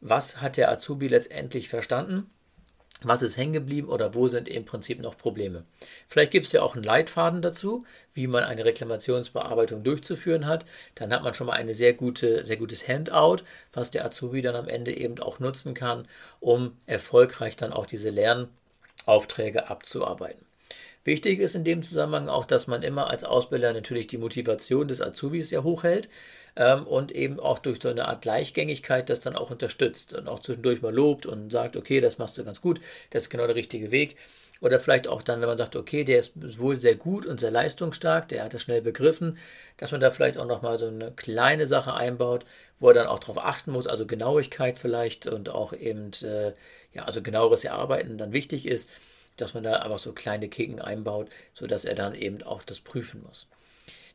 was 0.00 0.40
hat 0.40 0.56
der 0.56 0.70
Azubi 0.70 1.08
letztendlich 1.08 1.68
verstanden? 1.68 2.30
Was 3.02 3.22
ist 3.22 3.36
hängen 3.36 3.52
geblieben 3.52 3.88
oder 3.88 4.14
wo 4.14 4.26
sind 4.26 4.48
im 4.48 4.64
Prinzip 4.64 5.00
noch 5.00 5.16
Probleme? 5.16 5.64
Vielleicht 6.08 6.32
gibt 6.32 6.46
es 6.46 6.52
ja 6.52 6.62
auch 6.62 6.74
einen 6.74 6.82
Leitfaden 6.82 7.42
dazu, 7.42 7.84
wie 8.12 8.26
man 8.26 8.42
eine 8.42 8.64
Reklamationsbearbeitung 8.64 9.84
durchzuführen 9.84 10.46
hat. 10.46 10.64
Dann 10.96 11.12
hat 11.12 11.22
man 11.22 11.32
schon 11.32 11.46
mal 11.46 11.52
ein 11.52 11.72
sehr, 11.74 11.92
gute, 11.92 12.44
sehr 12.44 12.56
gutes 12.56 12.88
Handout, 12.88 13.44
was 13.72 13.92
der 13.92 14.04
Azubi 14.04 14.42
dann 14.42 14.56
am 14.56 14.68
Ende 14.68 14.96
eben 14.96 15.20
auch 15.20 15.38
nutzen 15.38 15.74
kann, 15.74 16.08
um 16.40 16.76
erfolgreich 16.86 17.54
dann 17.56 17.72
auch 17.72 17.86
diese 17.86 18.10
Lernaufträge 19.06 19.68
abzuarbeiten. 19.68 20.44
Wichtig 21.04 21.38
ist 21.38 21.54
in 21.54 21.64
dem 21.64 21.82
Zusammenhang 21.82 22.28
auch, 22.28 22.44
dass 22.44 22.66
man 22.66 22.82
immer 22.82 23.08
als 23.08 23.24
Ausbilder 23.24 23.72
natürlich 23.72 24.08
die 24.08 24.18
Motivation 24.18 24.88
des 24.88 25.00
Azubis 25.00 25.48
sehr 25.48 25.64
hoch 25.64 25.82
hält 25.82 26.10
ähm, 26.56 26.86
und 26.86 27.12
eben 27.12 27.40
auch 27.40 27.58
durch 27.60 27.80
so 27.80 27.88
eine 27.88 28.08
Art 28.08 28.20
Gleichgängigkeit 28.20 29.08
das 29.08 29.20
dann 29.20 29.34
auch 29.34 29.50
unterstützt 29.50 30.12
und 30.12 30.28
auch 30.28 30.40
zwischendurch 30.40 30.82
mal 30.82 30.94
lobt 30.94 31.24
und 31.24 31.50
sagt, 31.50 31.76
okay, 31.76 32.00
das 32.00 32.18
machst 32.18 32.36
du 32.36 32.44
ganz 32.44 32.60
gut, 32.60 32.80
das 33.10 33.24
ist 33.24 33.30
genau 33.30 33.46
der 33.46 33.56
richtige 33.56 33.90
Weg. 33.90 34.16
Oder 34.60 34.80
vielleicht 34.80 35.06
auch 35.06 35.22
dann, 35.22 35.40
wenn 35.40 35.48
man 35.48 35.58
sagt, 35.58 35.76
okay, 35.76 36.04
der 36.04 36.18
ist 36.18 36.58
wohl 36.58 36.76
sehr 36.76 36.96
gut 36.96 37.26
und 37.26 37.38
sehr 37.38 37.50
leistungsstark, 37.50 38.28
der 38.28 38.44
hat 38.44 38.54
das 38.54 38.62
schnell 38.62 38.82
begriffen, 38.82 39.38
dass 39.76 39.92
man 39.92 40.00
da 40.00 40.10
vielleicht 40.10 40.36
auch 40.36 40.46
nochmal 40.46 40.78
so 40.78 40.88
eine 40.88 41.12
kleine 41.12 41.66
Sache 41.66 41.94
einbaut, 41.94 42.44
wo 42.80 42.88
er 42.88 42.94
dann 42.94 43.06
auch 43.06 43.20
darauf 43.20 43.38
achten 43.38 43.70
muss, 43.70 43.86
also 43.86 44.06
Genauigkeit 44.06 44.78
vielleicht 44.78 45.26
und 45.26 45.48
auch 45.48 45.72
eben, 45.72 46.10
äh, 46.22 46.52
ja, 46.92 47.04
also 47.04 47.22
genaueres 47.22 47.64
Erarbeiten 47.64 48.18
dann 48.18 48.32
wichtig 48.32 48.66
ist, 48.66 48.90
dass 49.36 49.54
man 49.54 49.62
da 49.62 49.74
einfach 49.74 49.98
so 49.98 50.12
kleine 50.12 50.48
Kicken 50.48 50.80
einbaut, 50.80 51.28
sodass 51.54 51.84
er 51.84 51.94
dann 51.94 52.14
eben 52.14 52.42
auch 52.42 52.62
das 52.62 52.80
prüfen 52.80 53.22
muss. 53.22 53.46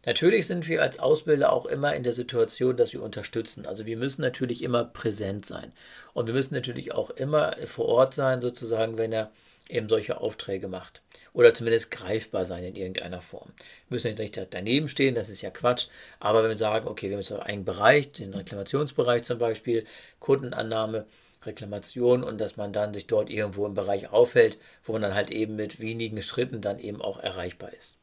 Natürlich 0.05 0.47
sind 0.47 0.67
wir 0.67 0.81
als 0.81 1.00
Ausbilder 1.00 1.53
auch 1.53 1.65
immer 1.65 1.95
in 1.95 2.03
der 2.03 2.13
Situation, 2.13 2.75
dass 2.75 2.91
wir 2.91 3.01
unterstützen. 3.01 3.65
Also 3.65 3.85
wir 3.85 3.95
müssen 3.95 4.21
natürlich 4.21 4.62
immer 4.62 4.83
präsent 4.83 5.45
sein. 5.45 5.71
Und 6.13 6.27
wir 6.27 6.33
müssen 6.33 6.53
natürlich 6.53 6.91
auch 6.91 7.09
immer 7.12 7.55
vor 7.65 7.85
Ort 7.85 8.13
sein, 8.13 8.41
sozusagen, 8.41 8.97
wenn 8.97 9.13
er 9.13 9.31
eben 9.70 9.89
solche 9.89 10.20
Aufträge 10.20 10.67
macht. 10.67 11.01
Oder 11.34 11.53
zumindest 11.53 11.89
greifbar 11.89 12.46
sein 12.46 12.63
in 12.63 12.75
irgendeiner 12.75 13.22
Form. 13.22 13.51
Wir 13.88 13.96
müssen 13.96 14.13
nicht 14.15 14.39
daneben 14.51 14.88
stehen, 14.88 15.15
das 15.15 15.29
ist 15.29 15.41
ja 15.41 15.50
Quatsch. 15.50 15.88
Aber 16.20 16.43
wenn 16.43 16.50
wir 16.50 16.58
sagen, 16.58 16.88
okay, 16.88 17.10
wir 17.10 17.17
haben 17.17 17.22
jetzt 17.22 17.32
einen 17.32 17.65
Bereich, 17.65 18.12
den 18.12 18.34
Reklamationsbereich 18.34 19.24
zum 19.24 19.39
Beispiel, 19.39 19.86
Kundenannahme, 20.20 21.05
Reklamation 21.46 22.24
und 22.24 22.39
dass 22.39 22.55
man 22.55 22.72
dann 22.72 22.93
sich 22.93 23.08
dort 23.08 23.29
irgendwo 23.29 23.65
im 23.65 23.74
Bereich 23.74 24.12
aufhält, 24.12 24.58
wo 24.84 24.93
man 24.93 25.01
dann 25.01 25.15
halt 25.15 25.32
eben 25.32 25.55
mit 25.55 25.79
wenigen 25.79 26.22
Schritten 26.22 26.62
dann 26.62 26.79
eben 26.79 27.01
auch 27.01 27.20
erreichbar 27.20 27.74
ist. 27.74 27.98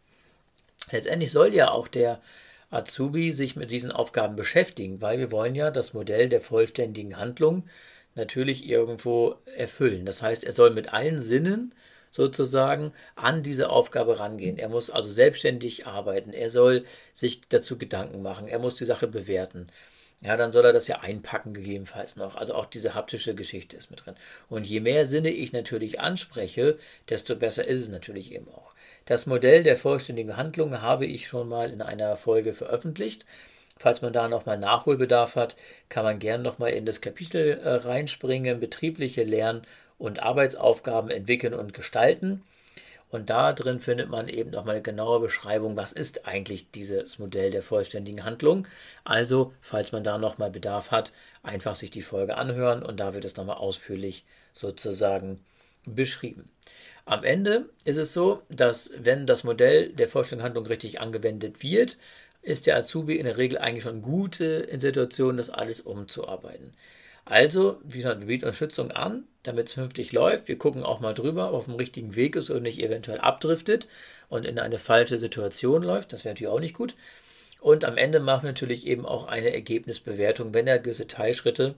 Letztendlich 0.90 1.30
soll 1.30 1.54
ja 1.54 1.70
auch 1.70 1.88
der 1.88 2.20
Azubi 2.70 3.32
sich 3.32 3.56
mit 3.56 3.70
diesen 3.70 3.90
Aufgaben 3.90 4.36
beschäftigen, 4.36 5.00
weil 5.00 5.18
wir 5.18 5.32
wollen 5.32 5.54
ja 5.54 5.70
das 5.70 5.92
Modell 5.92 6.28
der 6.28 6.40
vollständigen 6.40 7.16
Handlung 7.16 7.64
natürlich 8.14 8.68
irgendwo 8.68 9.36
erfüllen. 9.56 10.04
Das 10.04 10.22
heißt, 10.22 10.44
er 10.44 10.52
soll 10.52 10.70
mit 10.70 10.92
allen 10.92 11.22
Sinnen 11.22 11.74
sozusagen 12.12 12.92
an 13.14 13.42
diese 13.42 13.70
Aufgabe 13.70 14.18
rangehen. 14.18 14.58
Er 14.58 14.68
muss 14.68 14.90
also 14.90 15.10
selbstständig 15.10 15.86
arbeiten. 15.86 16.32
Er 16.32 16.50
soll 16.50 16.84
sich 17.14 17.42
dazu 17.48 17.78
Gedanken 17.78 18.22
machen. 18.22 18.48
Er 18.48 18.58
muss 18.58 18.74
die 18.74 18.84
Sache 18.84 19.06
bewerten. 19.06 19.68
Ja, 20.22 20.36
dann 20.36 20.52
soll 20.52 20.66
er 20.66 20.74
das 20.74 20.86
ja 20.86 21.00
einpacken, 21.00 21.54
gegebenenfalls 21.54 22.16
noch. 22.16 22.36
Also 22.36 22.54
auch 22.54 22.66
diese 22.66 22.94
haptische 22.94 23.34
Geschichte 23.34 23.76
ist 23.76 23.90
mit 23.90 24.04
drin. 24.04 24.16
Und 24.50 24.66
je 24.66 24.80
mehr 24.80 25.06
Sinne 25.06 25.30
ich 25.30 25.52
natürlich 25.52 25.98
anspreche, 26.00 26.78
desto 27.08 27.36
besser 27.36 27.64
ist 27.64 27.80
es 27.80 27.88
natürlich 27.88 28.32
eben 28.32 28.48
auch. 28.48 28.74
Das 29.06 29.24
Modell 29.26 29.62
der 29.62 29.78
vollständigen 29.78 30.36
Handlung 30.36 30.82
habe 30.82 31.06
ich 31.06 31.26
schon 31.26 31.48
mal 31.48 31.70
in 31.70 31.80
einer 31.80 32.16
Folge 32.16 32.52
veröffentlicht. 32.52 33.24
Falls 33.80 34.02
man 34.02 34.12
da 34.12 34.28
nochmal 34.28 34.58
Nachholbedarf 34.58 35.36
hat, 35.36 35.56
kann 35.88 36.04
man 36.04 36.18
gerne 36.18 36.42
nochmal 36.42 36.72
in 36.72 36.84
das 36.84 37.00
Kapitel 37.00 37.58
äh, 37.58 37.76
reinspringen, 37.76 38.60
betriebliche 38.60 39.24
Lern- 39.24 39.62
und 39.96 40.22
Arbeitsaufgaben 40.22 41.08
entwickeln 41.08 41.54
und 41.54 41.72
gestalten. 41.72 42.42
Und 43.10 43.30
da 43.30 43.54
drin 43.54 43.80
findet 43.80 44.10
man 44.10 44.28
eben 44.28 44.50
nochmal 44.50 44.74
eine 44.74 44.82
genaue 44.82 45.20
Beschreibung, 45.20 45.78
was 45.78 45.92
ist 45.92 46.28
eigentlich 46.28 46.70
dieses 46.72 47.18
Modell 47.18 47.50
der 47.50 47.62
vollständigen 47.62 48.22
Handlung. 48.22 48.68
Also, 49.04 49.54
falls 49.62 49.92
man 49.92 50.04
da 50.04 50.18
nochmal 50.18 50.50
Bedarf 50.50 50.90
hat, 50.90 51.12
einfach 51.42 51.74
sich 51.74 51.90
die 51.90 52.02
Folge 52.02 52.36
anhören 52.36 52.82
und 52.82 53.00
da 53.00 53.14
wird 53.14 53.24
es 53.24 53.36
nochmal 53.36 53.56
ausführlich 53.56 54.26
sozusagen 54.52 55.42
beschrieben. 55.86 56.50
Am 57.06 57.24
Ende 57.24 57.70
ist 57.84 57.96
es 57.96 58.12
so, 58.12 58.42
dass 58.50 58.90
wenn 58.94 59.26
das 59.26 59.42
Modell 59.42 59.88
der 59.88 60.06
vollständigen 60.06 60.44
Handlung 60.44 60.66
richtig 60.66 61.00
angewendet 61.00 61.62
wird, 61.62 61.96
ist 62.42 62.66
der 62.66 62.76
Azubi 62.76 63.16
in 63.16 63.26
der 63.26 63.36
Regel 63.36 63.58
eigentlich 63.58 63.82
schon 63.82 64.02
gut 64.02 64.40
in 64.40 64.80
Situationen, 64.80 65.36
das 65.36 65.50
alles 65.50 65.80
umzuarbeiten. 65.80 66.74
Also, 67.24 67.80
wie 67.84 67.98
gesagt, 67.98 68.20
wir 68.20 68.26
bieten 68.26 68.46
Unterstützung 68.46 68.90
an, 68.90 69.24
damit 69.42 69.68
es 69.68 69.74
vernünftig 69.74 70.12
läuft. 70.12 70.48
Wir 70.48 70.58
gucken 70.58 70.82
auch 70.82 71.00
mal 71.00 71.14
drüber, 71.14 71.48
ob 71.50 71.54
auf 71.54 71.64
dem 71.66 71.74
richtigen 71.74 72.16
Weg 72.16 72.34
ist 72.34 72.50
und 72.50 72.62
nicht 72.62 72.80
eventuell 72.80 73.20
abdriftet 73.20 73.88
und 74.28 74.44
in 74.44 74.58
eine 74.58 74.78
falsche 74.78 75.18
Situation 75.18 75.82
läuft. 75.82 76.12
Das 76.12 76.24
wäre 76.24 76.34
natürlich 76.34 76.52
auch 76.52 76.60
nicht 76.60 76.74
gut. 76.74 76.94
Und 77.60 77.84
am 77.84 77.98
Ende 77.98 78.20
machen 78.20 78.44
wir 78.44 78.50
natürlich 78.50 78.86
eben 78.86 79.04
auch 79.04 79.26
eine 79.26 79.52
Ergebnisbewertung, 79.52 80.54
wenn 80.54 80.66
er 80.66 80.78
gewisse 80.78 81.06
Teilschritte 81.06 81.74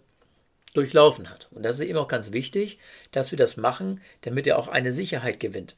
durchlaufen 0.75 1.29
hat. 1.29 1.49
Und 1.51 1.65
das 1.65 1.75
ist 1.75 1.81
eben 1.83 1.99
auch 1.99 2.09
ganz 2.09 2.33
wichtig, 2.33 2.79
dass 3.11 3.31
wir 3.31 3.37
das 3.37 3.57
machen, 3.57 4.01
damit 4.23 4.47
er 4.47 4.59
auch 4.59 4.69
eine 4.69 4.93
Sicherheit 4.93 5.41
gewinnt. 5.41 5.75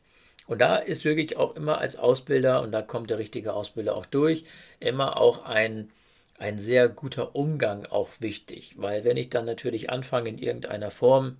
Und 0.46 0.60
da 0.60 0.76
ist 0.76 1.04
wirklich 1.04 1.36
auch 1.36 1.56
immer 1.56 1.78
als 1.78 1.96
Ausbilder, 1.96 2.62
und 2.62 2.72
da 2.72 2.82
kommt 2.82 3.10
der 3.10 3.18
richtige 3.18 3.54
Ausbilder 3.54 3.96
auch 3.96 4.06
durch, 4.06 4.44
immer 4.80 5.16
auch 5.16 5.44
ein, 5.44 5.90
ein 6.38 6.58
sehr 6.58 6.88
guter 6.88 7.34
Umgang 7.34 7.86
auch 7.86 8.10
wichtig. 8.20 8.74
Weil 8.76 9.04
wenn 9.04 9.16
ich 9.16 9.30
dann 9.30 9.46
natürlich 9.46 9.90
anfange 9.90 10.28
in 10.28 10.38
irgendeiner 10.38 10.90
Form, 10.90 11.36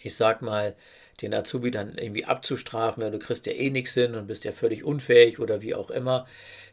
ich 0.00 0.14
sag 0.14 0.42
mal, 0.42 0.76
den 1.22 1.34
Azubi 1.34 1.70
dann 1.70 1.96
irgendwie 1.96 2.26
abzustrafen, 2.26 3.02
weil 3.02 3.10
du 3.10 3.18
kriegst 3.18 3.46
ja 3.46 3.52
eh 3.52 3.70
nichts 3.70 3.94
hin 3.94 4.14
und 4.14 4.26
bist 4.26 4.44
ja 4.44 4.52
völlig 4.52 4.84
unfähig 4.84 5.38
oder 5.40 5.62
wie 5.62 5.74
auch 5.74 5.90
immer, 5.90 6.26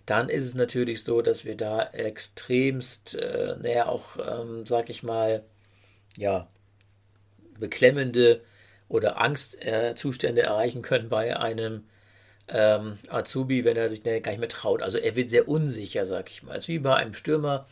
dann 0.05 0.29
ist 0.29 0.45
es 0.45 0.53
natürlich 0.53 1.03
so, 1.03 1.21
dass 1.21 1.45
wir 1.45 1.55
da 1.55 1.81
extremst, 1.91 3.15
äh, 3.15 3.55
naja, 3.61 3.87
auch, 3.87 4.17
ähm, 4.17 4.65
sag 4.65 4.89
ich 4.89 5.01
mal, 5.01 5.43
ja, 6.17 6.47
beklemmende 7.57 8.41
oder 8.93 9.19
Angstzustände 9.19 10.41
äh, 10.41 10.45
erreichen 10.45 10.83
können 10.83 11.09
bei 11.09 11.35
einem 11.35 11.83
ähm, 12.47 13.00
Azubi, 13.09 13.65
wenn 13.65 13.75
er 13.75 13.89
sich 13.89 14.03
gar 14.03 14.13
nicht 14.13 14.39
mehr 14.39 14.47
traut. 14.47 14.83
Also 14.83 15.00
er 15.00 15.15
wird 15.15 15.31
sehr 15.31 15.47
unsicher, 15.47 16.05
sag 16.05 16.29
ich 16.29 16.43
mal. 16.43 16.55
Es 16.55 16.65
ist 16.65 16.67
wie 16.67 16.77
bei 16.77 16.95
einem 16.95 17.15
Stürmer, 17.15 17.65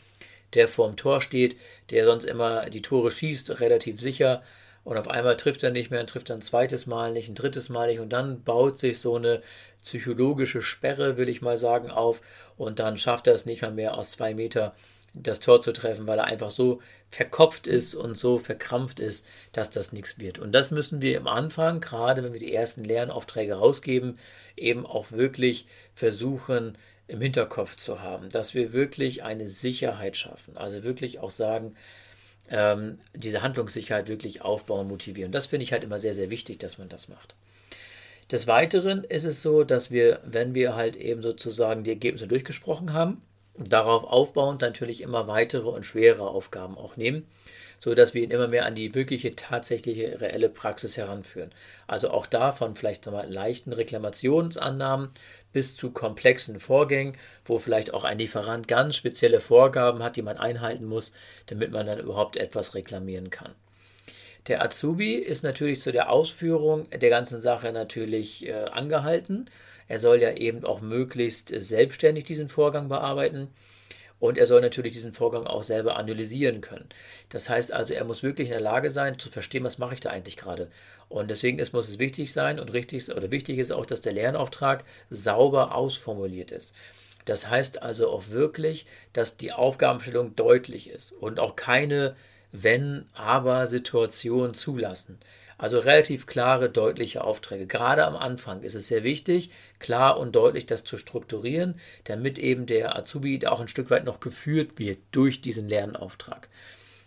der 0.54 0.66
vorm 0.66 0.96
Tor 0.96 1.20
steht, 1.20 1.56
der 1.90 2.06
sonst 2.06 2.24
immer 2.24 2.68
die 2.70 2.82
Tore 2.82 3.12
schießt, 3.12 3.60
relativ 3.60 4.00
sicher. 4.00 4.42
Und 4.82 4.96
auf 4.98 5.06
einmal 5.06 5.36
trifft 5.36 5.62
er 5.62 5.70
nicht 5.70 5.92
mehr, 5.92 6.00
dann 6.00 6.08
trifft 6.08 6.28
er 6.28 6.36
ein 6.36 6.42
zweites 6.42 6.86
Mal 6.86 7.12
nicht, 7.12 7.28
ein 7.28 7.36
drittes 7.36 7.68
Mal 7.68 7.86
nicht. 7.86 8.00
Und 8.00 8.10
dann 8.10 8.42
baut 8.42 8.80
sich 8.80 8.98
so 8.98 9.14
eine 9.14 9.42
psychologische 9.80 10.60
Sperre, 10.60 11.16
will 11.16 11.28
ich 11.28 11.40
mal 11.40 11.56
sagen, 11.56 11.92
auf. 11.92 12.20
Und 12.56 12.80
dann 12.80 12.96
schafft 12.98 13.28
er 13.28 13.34
es 13.34 13.46
nicht 13.46 13.62
mal 13.62 13.70
mehr 13.70 13.96
aus 13.96 14.10
zwei 14.10 14.34
Meter 14.34 14.74
das 15.14 15.40
Tor 15.40 15.60
zu 15.60 15.72
treffen, 15.72 16.06
weil 16.06 16.18
er 16.18 16.24
einfach 16.24 16.50
so 16.50 16.80
verkopft 17.10 17.66
ist 17.66 17.94
und 17.94 18.16
so 18.16 18.38
verkrampft 18.38 19.00
ist, 19.00 19.26
dass 19.52 19.70
das 19.70 19.92
nichts 19.92 20.18
wird. 20.18 20.38
Und 20.38 20.52
das 20.52 20.70
müssen 20.70 21.02
wir 21.02 21.16
im 21.16 21.26
Anfang, 21.26 21.80
gerade 21.80 22.24
wenn 22.24 22.32
wir 22.32 22.40
die 22.40 22.54
ersten 22.54 22.84
Lernaufträge 22.84 23.54
rausgeben, 23.54 24.18
eben 24.56 24.86
auch 24.86 25.12
wirklich 25.12 25.66
versuchen 25.94 26.76
im 27.08 27.20
Hinterkopf 27.20 27.76
zu 27.76 28.00
haben, 28.00 28.30
dass 28.30 28.54
wir 28.54 28.72
wirklich 28.72 29.22
eine 29.22 29.48
Sicherheit 29.48 30.16
schaffen. 30.16 30.56
Also 30.56 30.82
wirklich 30.82 31.18
auch 31.18 31.30
sagen, 31.30 31.74
ähm, 32.48 32.98
diese 33.14 33.42
Handlungssicherheit 33.42 34.08
wirklich 34.08 34.42
aufbauen, 34.42 34.88
motivieren. 34.88 35.32
Das 35.32 35.46
finde 35.46 35.64
ich 35.64 35.72
halt 35.72 35.84
immer 35.84 36.00
sehr, 36.00 36.14
sehr 36.14 36.30
wichtig, 36.30 36.58
dass 36.58 36.78
man 36.78 36.88
das 36.88 37.08
macht. 37.08 37.34
Des 38.30 38.46
Weiteren 38.46 39.04
ist 39.04 39.24
es 39.24 39.42
so, 39.42 39.62
dass 39.62 39.90
wir, 39.90 40.20
wenn 40.24 40.54
wir 40.54 40.74
halt 40.74 40.96
eben 40.96 41.22
sozusagen 41.22 41.84
die 41.84 41.90
Ergebnisse 41.90 42.26
durchgesprochen 42.26 42.94
haben, 42.94 43.20
darauf 43.56 44.04
aufbauend 44.04 44.60
natürlich 44.60 45.00
immer 45.00 45.28
weitere 45.28 45.68
und 45.68 45.84
schwere 45.84 46.28
Aufgaben 46.28 46.76
auch 46.78 46.96
nehmen, 46.96 47.26
so 47.78 47.94
dass 47.94 48.14
wir 48.14 48.22
ihn 48.22 48.30
immer 48.30 48.48
mehr 48.48 48.64
an 48.64 48.74
die 48.74 48.94
wirkliche, 48.94 49.36
tatsächliche, 49.36 50.20
reelle 50.20 50.48
Praxis 50.48 50.96
heranführen. 50.96 51.50
Also 51.86 52.10
auch 52.10 52.26
da 52.26 52.52
von 52.52 52.76
vielleicht 52.76 53.06
mal 53.06 53.30
leichten 53.30 53.72
Reklamationsannahmen 53.72 55.10
bis 55.52 55.76
zu 55.76 55.90
komplexen 55.90 56.60
Vorgängen, 56.60 57.16
wo 57.44 57.58
vielleicht 57.58 57.92
auch 57.92 58.04
ein 58.04 58.18
Lieferant 58.18 58.68
ganz 58.68 58.96
spezielle 58.96 59.40
Vorgaben 59.40 60.02
hat, 60.02 60.16
die 60.16 60.22
man 60.22 60.38
einhalten 60.38 60.86
muss, 60.86 61.12
damit 61.46 61.72
man 61.72 61.86
dann 61.86 61.98
überhaupt 61.98 62.36
etwas 62.36 62.74
reklamieren 62.74 63.30
kann. 63.30 63.52
Der 64.48 64.62
Azubi 64.62 65.14
ist 65.14 65.44
natürlich 65.44 65.80
zu 65.80 65.92
der 65.92 66.10
Ausführung 66.10 66.88
der 66.90 67.10
ganzen 67.10 67.40
Sache 67.42 67.72
natürlich 67.72 68.48
äh, 68.48 68.52
angehalten 68.52 69.48
er 69.92 69.98
soll 69.98 70.22
ja 70.22 70.32
eben 70.32 70.64
auch 70.64 70.80
möglichst 70.80 71.52
selbstständig 71.54 72.24
diesen 72.24 72.48
Vorgang 72.48 72.88
bearbeiten. 72.88 73.48
Und 74.20 74.38
er 74.38 74.46
soll 74.46 74.62
natürlich 74.62 74.94
diesen 74.94 75.12
Vorgang 75.12 75.46
auch 75.46 75.62
selber 75.62 75.96
analysieren 75.96 76.62
können. 76.62 76.88
Das 77.28 77.50
heißt 77.50 77.74
also, 77.74 77.92
er 77.92 78.04
muss 78.04 78.22
wirklich 78.22 78.48
in 78.48 78.54
der 78.54 78.62
Lage 78.62 78.90
sein, 78.90 79.18
zu 79.18 79.28
verstehen, 79.28 79.64
was 79.64 79.76
mache 79.76 79.92
ich 79.92 80.00
da 80.00 80.08
eigentlich 80.08 80.38
gerade. 80.38 80.70
Und 81.10 81.30
deswegen 81.30 81.58
ist, 81.58 81.74
muss 81.74 81.90
es 81.90 81.98
wichtig 81.98 82.32
sein 82.32 82.58
und 82.58 82.72
richtig 82.72 83.10
oder 83.10 83.30
wichtig 83.30 83.58
ist 83.58 83.70
auch, 83.70 83.84
dass 83.84 84.00
der 84.00 84.14
Lernauftrag 84.14 84.82
sauber 85.10 85.74
ausformuliert 85.74 86.52
ist. 86.52 86.72
Das 87.26 87.50
heißt 87.50 87.82
also 87.82 88.08
auch 88.08 88.30
wirklich, 88.30 88.86
dass 89.12 89.36
die 89.36 89.52
Aufgabenstellung 89.52 90.34
deutlich 90.36 90.88
ist 90.88 91.12
und 91.12 91.38
auch 91.38 91.54
keine 91.54 92.16
Wenn-Aber-Situation 92.52 94.54
zulassen. 94.54 95.18
Also 95.62 95.78
relativ 95.78 96.26
klare, 96.26 96.68
deutliche 96.68 97.22
Aufträge. 97.22 97.66
Gerade 97.68 98.04
am 98.04 98.16
Anfang 98.16 98.62
ist 98.64 98.74
es 98.74 98.88
sehr 98.88 99.04
wichtig, 99.04 99.50
klar 99.78 100.18
und 100.18 100.34
deutlich 100.34 100.66
das 100.66 100.82
zu 100.82 100.98
strukturieren, 100.98 101.78
damit 102.04 102.36
eben 102.38 102.66
der 102.66 102.96
Azubi 102.96 103.46
auch 103.46 103.60
ein 103.60 103.68
Stück 103.68 103.88
weit 103.90 104.04
noch 104.04 104.18
geführt 104.18 104.78
wird 104.80 104.98
durch 105.12 105.40
diesen 105.40 105.68
Lernauftrag. 105.68 106.48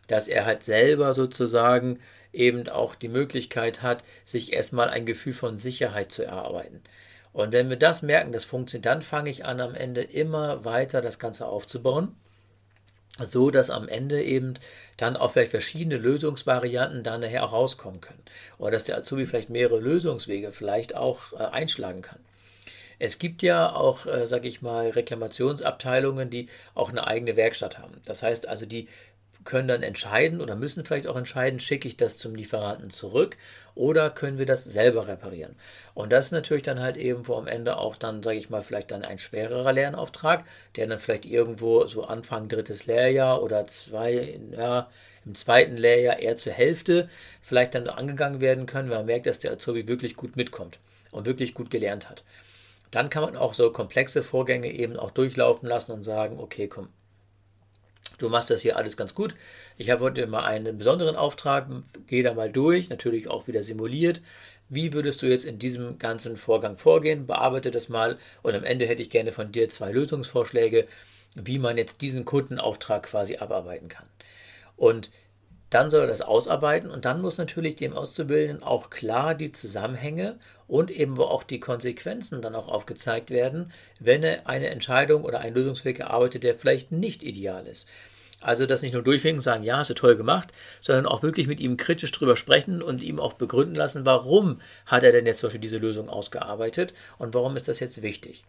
dass 0.08 0.28
er 0.28 0.46
halt 0.46 0.64
selber 0.64 1.14
sozusagen 1.14 2.00
eben 2.34 2.70
auch 2.70 2.96
die 2.96 3.08
Möglichkeit 3.10 3.82
hat, 3.82 4.04
sich 4.26 4.54
erstmal 4.54 4.90
ein 4.90 5.06
Gefühl 5.06 5.34
von 5.34 5.58
Sicherheit 5.58 6.12
zu 6.12 6.24
erarbeiten. 6.24 6.82
Und 7.34 7.54
wenn 7.54 7.70
wir 7.70 7.78
das 7.78 8.02
merken, 8.04 8.32
das 8.32 8.46
funktioniert, 8.46 8.86
dann 8.86 9.02
fange 9.02 9.30
ich 9.32 9.46
an, 9.46 9.60
am 9.62 9.76
Ende 9.76 10.02
immer 10.04 10.64
weiter 10.66 11.02
das 11.02 11.20
Ganze 11.20 11.48
aufzubauen 11.48 12.16
so 13.20 13.50
dass 13.50 13.70
am 13.70 13.88
Ende 13.88 14.22
eben 14.24 14.56
dann 14.98 15.16
auch 15.16 15.32
vielleicht 15.32 15.52
verschiedene 15.52 15.98
Lösungsvarianten 15.98 17.04
dann 17.04 17.22
nachher 17.22 17.44
auch 17.44 17.54
rauskommen 17.54 18.02
können. 18.02 18.24
Oder 18.58 18.72
dass 18.72 18.84
der 18.84 18.98
Azubi 18.98 19.26
vielleicht 19.26 19.50
mehrere 19.50 19.80
Lösungswege 19.80 20.52
vielleicht 20.52 20.96
auch 20.96 21.34
äh, 21.34 21.38
einschlagen 21.38 22.02
kann. 22.02 22.20
Es 22.98 23.20
gibt 23.20 23.42
ja 23.42 23.74
auch, 23.74 24.06
äh, 24.06 24.28
sage 24.28 24.48
ich 24.48 24.62
mal, 24.62 24.90
Reklamationsabteilungen, 24.90 26.30
die 26.30 26.48
auch 26.76 26.90
eine 26.90 27.08
eigene 27.08 27.36
Werkstatt 27.36 27.78
haben. 27.78 27.96
Das 28.06 28.24
heißt 28.24 28.48
also, 28.48 28.66
die 28.66 28.88
können 29.46 29.68
dann 29.68 29.84
entscheiden 29.84 30.42
oder 30.42 30.56
müssen 30.56 30.84
vielleicht 30.84 31.08
auch 31.08 31.16
entscheiden, 31.16 31.60
schicke 31.60 31.88
ich 31.88 31.96
das 31.96 32.18
zum 32.18 32.36
Lieferanten 32.36 32.90
zurück 32.90 33.38
oder 33.76 34.10
können 34.10 34.38
wir 34.38 34.46
das 34.46 34.64
selber 34.64 35.08
reparieren. 35.08 35.56
Und 35.94 36.12
das 36.12 36.28
ist 36.28 36.32
natürlich 36.32 36.64
dann 36.64 36.80
halt 36.80 36.98
irgendwo 36.98 37.36
am 37.36 37.48
Ende 37.48 37.78
auch 37.78 37.96
dann, 37.96 38.24
sage 38.24 38.38
ich 38.38 38.50
mal, 38.50 38.62
vielleicht 38.62 38.92
dann 38.92 39.06
ein 39.06 39.20
schwererer 39.20 39.72
Lernauftrag, 39.72 40.44
der 40.76 40.88
dann 40.88 41.00
vielleicht 41.00 41.26
irgendwo 41.26 41.86
so 41.86 42.06
Anfang 42.06 42.48
drittes 42.48 42.86
Lehrjahr 42.88 43.44
oder 43.44 43.68
zwei, 43.68 44.40
ja, 44.52 44.90
im 45.26 45.36
zweiten 45.36 45.76
Lehrjahr 45.76 46.20
eher 46.20 46.38
zur 46.38 46.54
Hälfte 46.54 47.10
vielleicht 47.42 47.76
dann 47.76 47.88
angegangen 47.88 48.42
werden 48.42 48.66
können, 48.66 48.90
weil 48.90 48.98
man 48.98 49.08
merkt, 49.08 49.26
dass 49.26 49.40
der 49.40 49.54
Azubi 49.54 49.88
wirklich 49.88 50.16
gut 50.16 50.36
mitkommt 50.36 50.80
und 51.12 51.26
wirklich 51.26 51.54
gut 51.54 51.70
gelernt 51.72 52.10
hat. 52.10 52.24
Dann 52.92 53.10
kann 53.10 53.24
man 53.24 53.36
auch 53.36 53.54
so 53.54 53.72
komplexe 53.72 54.24
Vorgänge 54.24 54.72
eben 54.72 54.98
auch 54.98 55.12
durchlaufen 55.12 55.68
lassen 55.68 55.92
und 55.92 56.04
sagen, 56.04 56.40
okay, 56.40 56.68
komm, 56.68 56.90
Du 58.18 58.30
machst 58.30 58.50
das 58.50 58.62
hier 58.62 58.78
alles 58.78 58.98
ganz 58.98 59.14
gut. 59.16 59.36
Ich 59.78 59.90
habe 59.90 60.04
heute 60.04 60.28
mal 60.28 60.44
einen 60.44 60.78
besonderen 60.78 61.16
Auftrag. 61.16 61.68
Geh 62.08 62.24
da 62.24 62.34
mal 62.34 62.52
durch, 62.52 62.90
natürlich 62.90 63.28
auch 63.30 63.48
wieder 63.48 63.64
simuliert. 63.64 64.22
Wie 64.70 64.94
würdest 64.94 65.22
du 65.22 65.28
jetzt 65.28 65.46
in 65.46 65.60
diesem 65.60 66.00
ganzen 66.00 66.38
Vorgang 66.38 66.78
vorgehen? 66.78 67.28
Bearbeite 67.28 67.72
das 67.72 67.90
mal 67.90 68.18
und 68.42 68.56
am 68.56 68.64
Ende 68.64 68.86
hätte 68.88 69.02
ich 69.02 69.10
gerne 69.10 69.32
von 69.32 69.52
dir 69.52 69.70
zwei 69.70 69.92
Lösungsvorschläge, 69.92 70.88
wie 71.36 71.60
man 71.60 71.78
jetzt 71.78 72.02
diesen 72.02 72.26
Kundenauftrag 72.26 73.04
quasi 73.04 73.38
abarbeiten 73.38 73.90
kann. 73.90 74.08
Und 74.76 75.12
dann 75.76 75.92
soll 75.92 76.04
er 76.04 76.08
das 76.08 76.22
ausarbeiten 76.22 76.90
und 76.90 77.04
dann 77.04 77.22
muss 77.22 77.38
natürlich 77.38 77.76
dem 77.76 77.92
Auszubildenden 77.92 78.64
auch 78.64 78.90
klar 78.90 79.36
die 79.36 79.52
Zusammenhänge 79.52 80.38
und 80.70 80.90
eben 80.90 81.20
auch 81.20 81.44
die 81.44 81.60
Konsequenzen 81.60 82.42
dann 82.42 82.56
auch 82.56 82.70
aufgezeigt 82.70 83.30
werden, 83.30 83.74
wenn 84.00 84.24
er 84.24 84.48
eine 84.48 84.70
Entscheidung 84.70 85.26
oder 85.26 85.40
einen 85.42 85.54
Lösungsweg 85.54 86.00
erarbeitet, 86.00 86.44
der 86.44 86.56
vielleicht 86.56 86.94
nicht 86.94 87.24
ideal 87.24 87.68
ist. 87.68 87.90
Also 88.40 88.66
das 88.66 88.84
nicht 88.84 88.94
nur 88.94 89.04
durchwinken 89.04 89.40
und 89.40 89.44
sagen, 89.44 89.66
ja, 89.66 89.76
hast 89.76 89.90
du 89.90 89.96
toll 89.96 90.16
gemacht, 90.16 90.54
sondern 90.82 91.08
auch 91.08 91.24
wirklich 91.24 91.48
mit 91.48 91.60
ihm 91.60 91.76
kritisch 91.76 92.14
drüber 92.14 92.38
sprechen 92.38 92.82
und 92.82 93.04
ihm 93.04 93.20
auch 93.20 93.34
begründen 93.34 93.76
lassen, 93.76 94.06
warum 94.06 94.62
hat 94.86 95.04
er 95.04 95.12
denn 95.12 95.26
jetzt 95.26 95.40
zum 95.40 95.48
Beispiel 95.48 95.60
diese 95.60 95.78
Lösung 95.78 96.08
ausgearbeitet 96.08 96.94
und 97.18 97.34
warum 97.34 97.58
ist 97.58 97.68
das 97.68 97.82
jetzt 97.82 98.02
wichtig. 98.02 98.46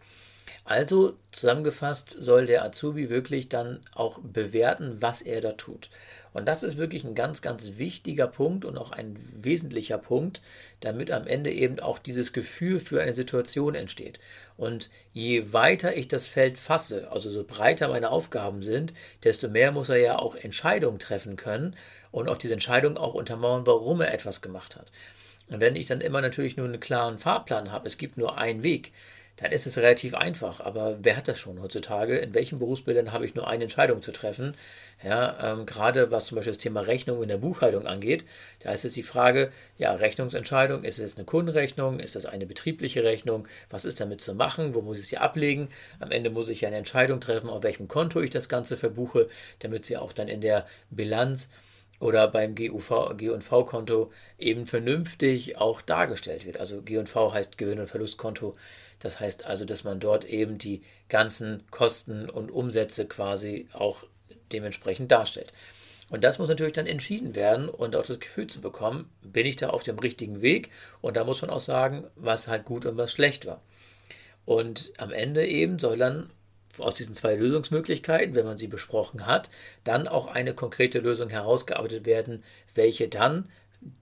Also 0.65 1.13
zusammengefasst 1.31 2.15
soll 2.19 2.45
der 2.45 2.63
Azubi 2.63 3.09
wirklich 3.09 3.49
dann 3.49 3.79
auch 3.93 4.19
bewerten, 4.19 4.97
was 4.99 5.21
er 5.21 5.41
da 5.41 5.53
tut. 5.53 5.89
Und 6.33 6.47
das 6.47 6.61
ist 6.61 6.77
wirklich 6.77 7.03
ein 7.03 7.15
ganz, 7.15 7.41
ganz 7.41 7.77
wichtiger 7.77 8.27
Punkt 8.27 8.63
und 8.63 8.77
auch 8.77 8.91
ein 8.91 9.17
wesentlicher 9.41 9.97
Punkt, 9.97 10.41
damit 10.81 11.09
am 11.09 11.25
Ende 11.25 11.51
eben 11.51 11.79
auch 11.79 11.97
dieses 11.97 12.31
Gefühl 12.31 12.79
für 12.79 13.01
eine 13.01 13.15
Situation 13.15 13.73
entsteht. 13.73 14.19
Und 14.55 14.89
je 15.13 15.51
weiter 15.51 15.95
ich 15.95 16.07
das 16.07 16.27
Feld 16.27 16.57
fasse, 16.57 17.11
also 17.11 17.29
so 17.29 17.43
breiter 17.43 17.87
meine 17.87 18.11
Aufgaben 18.11 18.61
sind, 18.61 18.93
desto 19.23 19.47
mehr 19.47 19.71
muss 19.71 19.89
er 19.89 19.97
ja 19.97 20.19
auch 20.19 20.35
Entscheidungen 20.35 20.99
treffen 20.99 21.37
können 21.37 21.75
und 22.11 22.29
auch 22.29 22.37
diese 22.37 22.53
Entscheidungen 22.53 22.97
auch 22.97 23.13
untermauern, 23.13 23.65
warum 23.65 24.01
er 24.01 24.13
etwas 24.13 24.41
gemacht 24.41 24.75
hat. 24.75 24.91
Und 25.49 25.61
wenn 25.61 25.75
ich 25.75 25.85
dann 25.85 26.01
immer 26.01 26.21
natürlich 26.21 26.57
nur 26.57 26.67
einen 26.67 26.79
klaren 26.79 27.17
Fahrplan 27.17 27.71
habe, 27.71 27.87
es 27.87 27.97
gibt 27.97 28.17
nur 28.17 28.37
einen 28.37 28.63
Weg, 28.63 28.91
dann 29.37 29.51
ist 29.51 29.67
es 29.67 29.77
relativ 29.77 30.13
einfach. 30.13 30.59
Aber 30.59 30.97
wer 31.01 31.15
hat 31.15 31.27
das 31.27 31.39
schon 31.39 31.61
heutzutage? 31.61 32.17
In 32.17 32.33
welchen 32.33 32.59
Berufsbildern 32.59 33.13
habe 33.13 33.25
ich 33.25 33.35
nur 33.35 33.47
eine 33.47 33.63
Entscheidung 33.63 34.01
zu 34.01 34.11
treffen? 34.11 34.55
Ja, 35.03 35.53
ähm, 35.53 35.65
gerade 35.67 36.09
was 36.09 36.25
zum 36.25 36.35
Beispiel 36.35 36.53
das 36.53 36.61
Thema 36.61 36.81
Rechnung 36.81 37.21
in 37.21 37.29
der 37.29 37.37
Buchhaltung 37.37 37.85
angeht, 37.85 38.25
da 38.59 38.71
ist 38.71 38.83
jetzt 38.83 38.95
die 38.95 39.03
Frage, 39.03 39.51
ja, 39.77 39.93
Rechnungsentscheidung, 39.93 40.83
ist 40.83 40.97
es 40.97 41.15
eine 41.15 41.25
Kundenrechnung, 41.25 41.99
ist 41.99 42.15
das 42.15 42.25
eine 42.25 42.47
betriebliche 42.47 43.03
Rechnung, 43.03 43.47
was 43.69 43.85
ist 43.85 43.99
damit 43.99 44.21
zu 44.21 44.33
machen, 44.33 44.73
wo 44.73 44.81
muss 44.81 44.97
ich 44.97 45.07
sie 45.07 45.19
ablegen? 45.19 45.69
Am 45.99 46.11
Ende 46.11 46.31
muss 46.31 46.49
ich 46.49 46.61
ja 46.61 46.67
eine 46.67 46.77
Entscheidung 46.77 47.21
treffen, 47.21 47.49
auf 47.49 47.61
welchem 47.61 47.87
Konto 47.87 48.21
ich 48.21 48.31
das 48.31 48.49
Ganze 48.49 48.75
verbuche, 48.75 49.29
damit 49.59 49.85
sie 49.85 49.97
auch 49.97 50.13
dann 50.13 50.27
in 50.27 50.41
der 50.41 50.65
Bilanz 50.89 51.51
oder 51.99 52.27
beim 52.27 52.55
G&V-Konto 52.55 54.11
eben 54.37 54.65
vernünftig 54.67 55.57
auch 55.57 55.81
dargestellt 55.81 56.45
wird. 56.45 56.59
Also 56.59 56.81
G&V 56.81 57.33
heißt 57.33 57.57
Gewinn- 57.57 57.79
und 57.79 57.87
Verlustkonto. 57.87 58.55
Das 58.99 59.19
heißt 59.19 59.45
also, 59.45 59.65
dass 59.65 59.83
man 59.83 59.99
dort 59.99 60.25
eben 60.25 60.57
die 60.57 60.81
ganzen 61.09 61.63
Kosten 61.71 62.29
und 62.29 62.51
Umsätze 62.51 63.05
quasi 63.05 63.67
auch 63.73 64.03
dementsprechend 64.51 65.11
darstellt. 65.11 65.53
Und 66.09 66.23
das 66.23 66.39
muss 66.39 66.47
natürlich 66.47 66.73
dann 66.73 66.87
entschieden 66.87 67.35
werden 67.35 67.67
und 67.67 67.95
auch 67.95 68.05
das 68.05 68.19
Gefühl 68.19 68.47
zu 68.47 68.61
bekommen, 68.61 69.09
bin 69.21 69.45
ich 69.45 69.57
da 69.57 69.69
auf 69.69 69.83
dem 69.83 69.99
richtigen 69.99 70.41
Weg? 70.41 70.71
Und 71.01 71.17
da 71.17 71.25
muss 71.25 71.41
man 71.41 71.51
auch 71.51 71.59
sagen, 71.59 72.05
was 72.15 72.47
halt 72.47 72.65
gut 72.65 72.85
und 72.85 72.97
was 72.97 73.11
schlecht 73.11 73.45
war. 73.45 73.61
Und 74.45 74.93
am 74.97 75.11
Ende 75.11 75.45
eben 75.45 75.79
soll 75.79 75.97
dann 75.97 76.29
aus 76.77 76.95
diesen 76.95 77.15
zwei 77.15 77.35
Lösungsmöglichkeiten, 77.35 78.35
wenn 78.35 78.45
man 78.45 78.57
sie 78.57 78.67
besprochen 78.67 79.25
hat, 79.25 79.49
dann 79.83 80.07
auch 80.07 80.27
eine 80.27 80.53
konkrete 80.53 80.99
Lösung 80.99 81.29
herausgearbeitet 81.29 82.05
werden, 82.05 82.43
welche 82.73 83.09
dann 83.09 83.49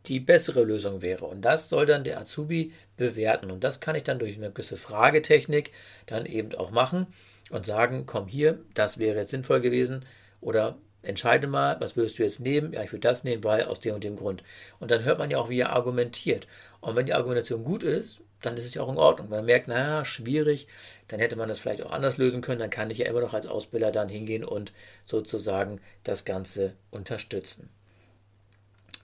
die 0.07 0.19
bessere 0.19 0.63
Lösung 0.63 1.01
wäre. 1.01 1.25
Und 1.25 1.41
das 1.41 1.69
soll 1.69 1.85
dann 1.85 2.03
der 2.03 2.19
Azubi 2.19 2.73
bewerten. 2.97 3.51
Und 3.51 3.63
das 3.63 3.79
kann 3.79 3.95
ich 3.95 4.03
dann 4.03 4.19
durch 4.19 4.37
eine 4.37 4.51
gewisse 4.51 4.77
Fragetechnik 4.77 5.71
dann 6.05 6.25
eben 6.25 6.55
auch 6.55 6.71
machen 6.71 7.07
und 7.49 7.65
sagen, 7.65 8.05
komm 8.05 8.27
hier, 8.27 8.59
das 8.73 8.97
wäre 8.97 9.19
jetzt 9.19 9.31
sinnvoll 9.31 9.61
gewesen. 9.61 10.05
Oder 10.41 10.77
entscheide 11.01 11.47
mal, 11.47 11.79
was 11.79 11.95
würdest 11.95 12.19
du 12.19 12.23
jetzt 12.23 12.39
nehmen? 12.39 12.73
Ja, 12.73 12.83
ich 12.83 12.91
würde 12.91 13.07
das 13.07 13.23
nehmen, 13.23 13.43
weil 13.43 13.65
aus 13.65 13.79
dem 13.79 13.95
und 13.95 14.03
dem 14.03 14.15
Grund. 14.15 14.43
Und 14.79 14.91
dann 14.91 15.03
hört 15.03 15.19
man 15.19 15.29
ja 15.29 15.37
auch, 15.37 15.49
wie 15.49 15.59
er 15.59 15.73
argumentiert. 15.73 16.47
Und 16.81 16.95
wenn 16.95 17.05
die 17.05 17.13
Argumentation 17.13 17.63
gut 17.63 17.83
ist, 17.83 18.19
dann 18.41 18.57
ist 18.57 18.65
es 18.65 18.73
ja 18.73 18.81
auch 18.83 18.91
in 18.91 18.97
Ordnung. 18.97 19.29
Man 19.29 19.45
merkt, 19.45 19.67
naja, 19.67 20.05
schwierig, 20.05 20.67
dann 21.07 21.19
hätte 21.19 21.35
man 21.35 21.49
das 21.49 21.59
vielleicht 21.59 21.81
auch 21.81 21.91
anders 21.91 22.17
lösen 22.17 22.41
können. 22.41 22.59
Dann 22.59 22.69
kann 22.69 22.91
ich 22.91 22.99
ja 22.99 23.07
immer 23.07 23.21
noch 23.21 23.33
als 23.33 23.47
Ausbilder 23.47 23.91
dann 23.91 24.09
hingehen 24.09 24.43
und 24.43 24.71
sozusagen 25.05 25.81
das 26.03 26.25
Ganze 26.25 26.73
unterstützen. 26.91 27.69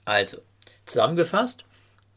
Also, 0.04 0.38
zusammengefasst, 0.86 1.64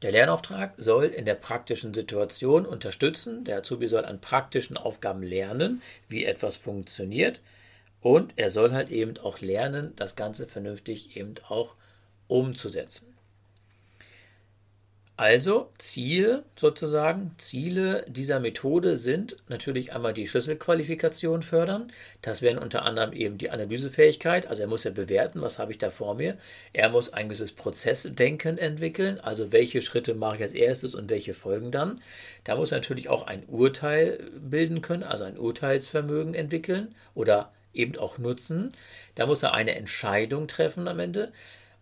der 0.02 0.12
Lernauftrag 0.12 0.74
soll 0.78 1.06
in 1.06 1.26
der 1.26 1.36
praktischen 1.36 1.94
Situation 1.94 2.66
unterstützen. 2.66 3.44
Der 3.46 3.58
Azubi 3.58 3.88
soll 3.88 4.06
an 4.06 4.20
praktischen 4.20 4.78
Aufgaben 4.78 5.24
lernen, 5.24 5.82
wie 6.10 6.26
etwas 6.26 6.58
funktioniert. 6.58 7.42
Und 8.02 8.34
er 8.36 8.52
soll 8.52 8.72
halt 8.72 8.92
eben 8.92 9.18
auch 9.18 9.40
lernen, 9.40 9.94
das 9.96 10.16
Ganze 10.16 10.46
vernünftig 10.46 11.18
eben 11.18 11.36
auch 11.48 11.76
umzusetzen. 12.28 13.15
Also 15.18 15.72
Ziel 15.78 16.44
sozusagen, 16.58 17.32
Ziele 17.38 18.06
dieser 18.10 18.42
Methode 18.42 18.98
sind 18.98 19.38
natürlich 19.48 19.94
einmal 19.94 20.14
die 20.14 20.28
Schlüsselqualifikation 20.28 21.42
fördern. 21.42 21.90
Das 22.22 22.42
wären 22.42 22.58
unter 22.58 22.84
anderem 22.84 23.14
eben 23.14 23.38
die 23.38 23.50
Analysefähigkeit. 23.50 24.46
Also 24.48 24.64
er 24.64 24.68
muss 24.68 24.84
ja 24.84 24.92
bewerten, 24.92 25.42
was 25.42 25.58
habe 25.58 25.72
ich 25.72 25.78
da 25.78 25.90
vor 25.90 26.16
mir. 26.16 26.38
Er 26.74 26.90
muss 26.90 27.14
ein 27.14 27.30
gewisses 27.30 27.54
Prozessdenken 27.54 28.58
entwickeln. 28.58 29.22
Also 29.22 29.54
welche 29.54 29.82
Schritte 29.82 30.16
mache 30.16 30.36
ich 30.36 30.42
als 30.44 30.54
erstes 30.54 30.96
und 30.96 31.10
welche 31.10 31.34
folgen 31.34 31.72
dann. 31.72 32.02
Da 32.44 32.58
muss 32.58 32.74
er 32.74 32.80
natürlich 32.80 33.08
auch 33.08 33.26
ein 33.26 33.46
Urteil 33.48 34.20
bilden 34.38 34.82
können, 34.82 35.04
also 35.04 35.24
ein 35.24 35.38
Urteilsvermögen 35.38 36.34
entwickeln 36.34 36.94
oder 37.14 37.54
eben 37.74 37.98
auch 37.98 38.18
nutzen. 38.18 38.74
Da 39.16 39.28
muss 39.28 39.44
er 39.44 39.54
eine 39.54 39.76
Entscheidung 39.76 40.50
treffen 40.50 40.90
am 40.90 41.00
Ende 41.00 41.32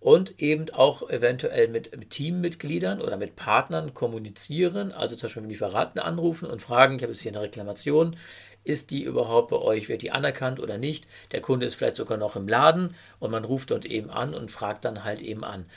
und 0.04 0.42
eben 0.42 0.70
auch 0.72 1.10
eventuell 1.10 1.70
mit, 1.70 1.98
mit 1.98 2.10
Teammitgliedern 2.10 3.02
oder 3.02 3.16
mit 3.16 3.38
Partnern 3.38 3.94
kommunizieren, 3.94 4.92
also 4.92 5.16
zum 5.16 5.28
Beispiel 5.28 5.44
mit 5.44 5.52
Lieferanten 5.52 6.02
anrufen 6.02 6.50
und 6.50 6.62
fragen, 6.62 6.98
ich 6.98 7.04
habe 7.04 7.14
jetzt 7.14 7.22
hier 7.22 7.32
eine 7.32 7.40
Reklamation, 7.40 8.18
ist 8.66 8.92
die 8.92 9.04
überhaupt 9.04 9.50
bei 9.50 9.58
euch, 9.58 9.88
wird 9.88 10.02
die 10.02 10.12
anerkannt 10.12 10.60
oder 10.60 10.78
nicht? 10.78 11.08
Der 11.32 11.40
Kunde 11.40 11.66
ist 11.66 11.76
vielleicht 11.76 11.96
sogar 11.96 12.18
noch 12.18 12.36
im 12.36 12.50
Laden 12.50 12.96
und 13.20 13.32
man 13.32 13.46
ruft 13.46 13.72
dort 13.72 13.86
eben 13.86 14.10
an 14.10 14.34
und 14.34 14.52
fragt 14.52 14.84
dann 14.84 15.06
halt 15.06 15.22
eben 15.22 15.46
an. 15.46 15.68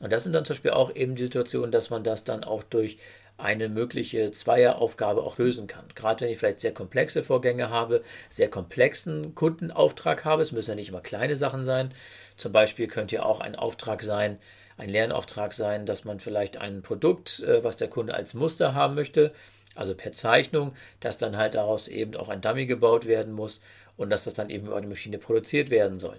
Und 0.00 0.12
das 0.12 0.24
sind 0.24 0.32
dann 0.32 0.44
zum 0.44 0.54
Beispiel 0.54 0.72
auch 0.72 0.92
eben 0.94 1.14
die 1.14 1.22
Situationen, 1.22 1.70
dass 1.70 1.88
man 1.88 2.02
das 2.02 2.24
dann 2.24 2.42
auch 2.42 2.64
durch 2.64 2.98
eine 3.38 3.68
mögliche 3.68 4.30
Zweieraufgabe 4.30 5.22
auch 5.22 5.38
lösen 5.38 5.66
kann. 5.66 5.84
Gerade 5.94 6.22
wenn 6.22 6.30
ich 6.30 6.38
vielleicht 6.38 6.60
sehr 6.60 6.72
komplexe 6.72 7.22
Vorgänge 7.22 7.68
habe, 7.68 8.02
sehr 8.30 8.48
komplexen 8.48 9.34
Kundenauftrag 9.34 10.24
habe, 10.24 10.42
es 10.42 10.52
müssen 10.52 10.70
ja 10.70 10.76
nicht 10.76 10.88
immer 10.88 11.00
kleine 11.00 11.36
Sachen 11.36 11.64
sein. 11.64 11.92
Zum 12.36 12.52
Beispiel 12.52 12.86
könnte 12.86 13.16
ja 13.16 13.22
auch 13.24 13.40
ein 13.40 13.54
Auftrag 13.54 14.02
sein, 14.02 14.38
ein 14.78 14.88
Lernauftrag 14.88 15.52
sein, 15.52 15.86
dass 15.86 16.04
man 16.04 16.20
vielleicht 16.20 16.56
ein 16.56 16.82
Produkt, 16.82 17.40
äh, 17.40 17.62
was 17.62 17.76
der 17.76 17.88
Kunde 17.88 18.14
als 18.14 18.34
Muster 18.34 18.74
haben 18.74 18.94
möchte, 18.94 19.32
also 19.74 19.94
per 19.94 20.12
Zeichnung, 20.12 20.74
dass 21.00 21.18
dann 21.18 21.36
halt 21.36 21.54
daraus 21.54 21.88
eben 21.88 22.16
auch 22.16 22.28
ein 22.28 22.40
Dummy 22.40 22.66
gebaut 22.66 23.06
werden 23.06 23.32
muss 23.32 23.60
und 23.96 24.10
dass 24.10 24.24
das 24.24 24.34
dann 24.34 24.50
eben 24.50 24.66
über 24.66 24.76
eine 24.76 24.86
Maschine 24.86 25.18
produziert 25.18 25.70
werden 25.70 26.00
soll. 26.00 26.18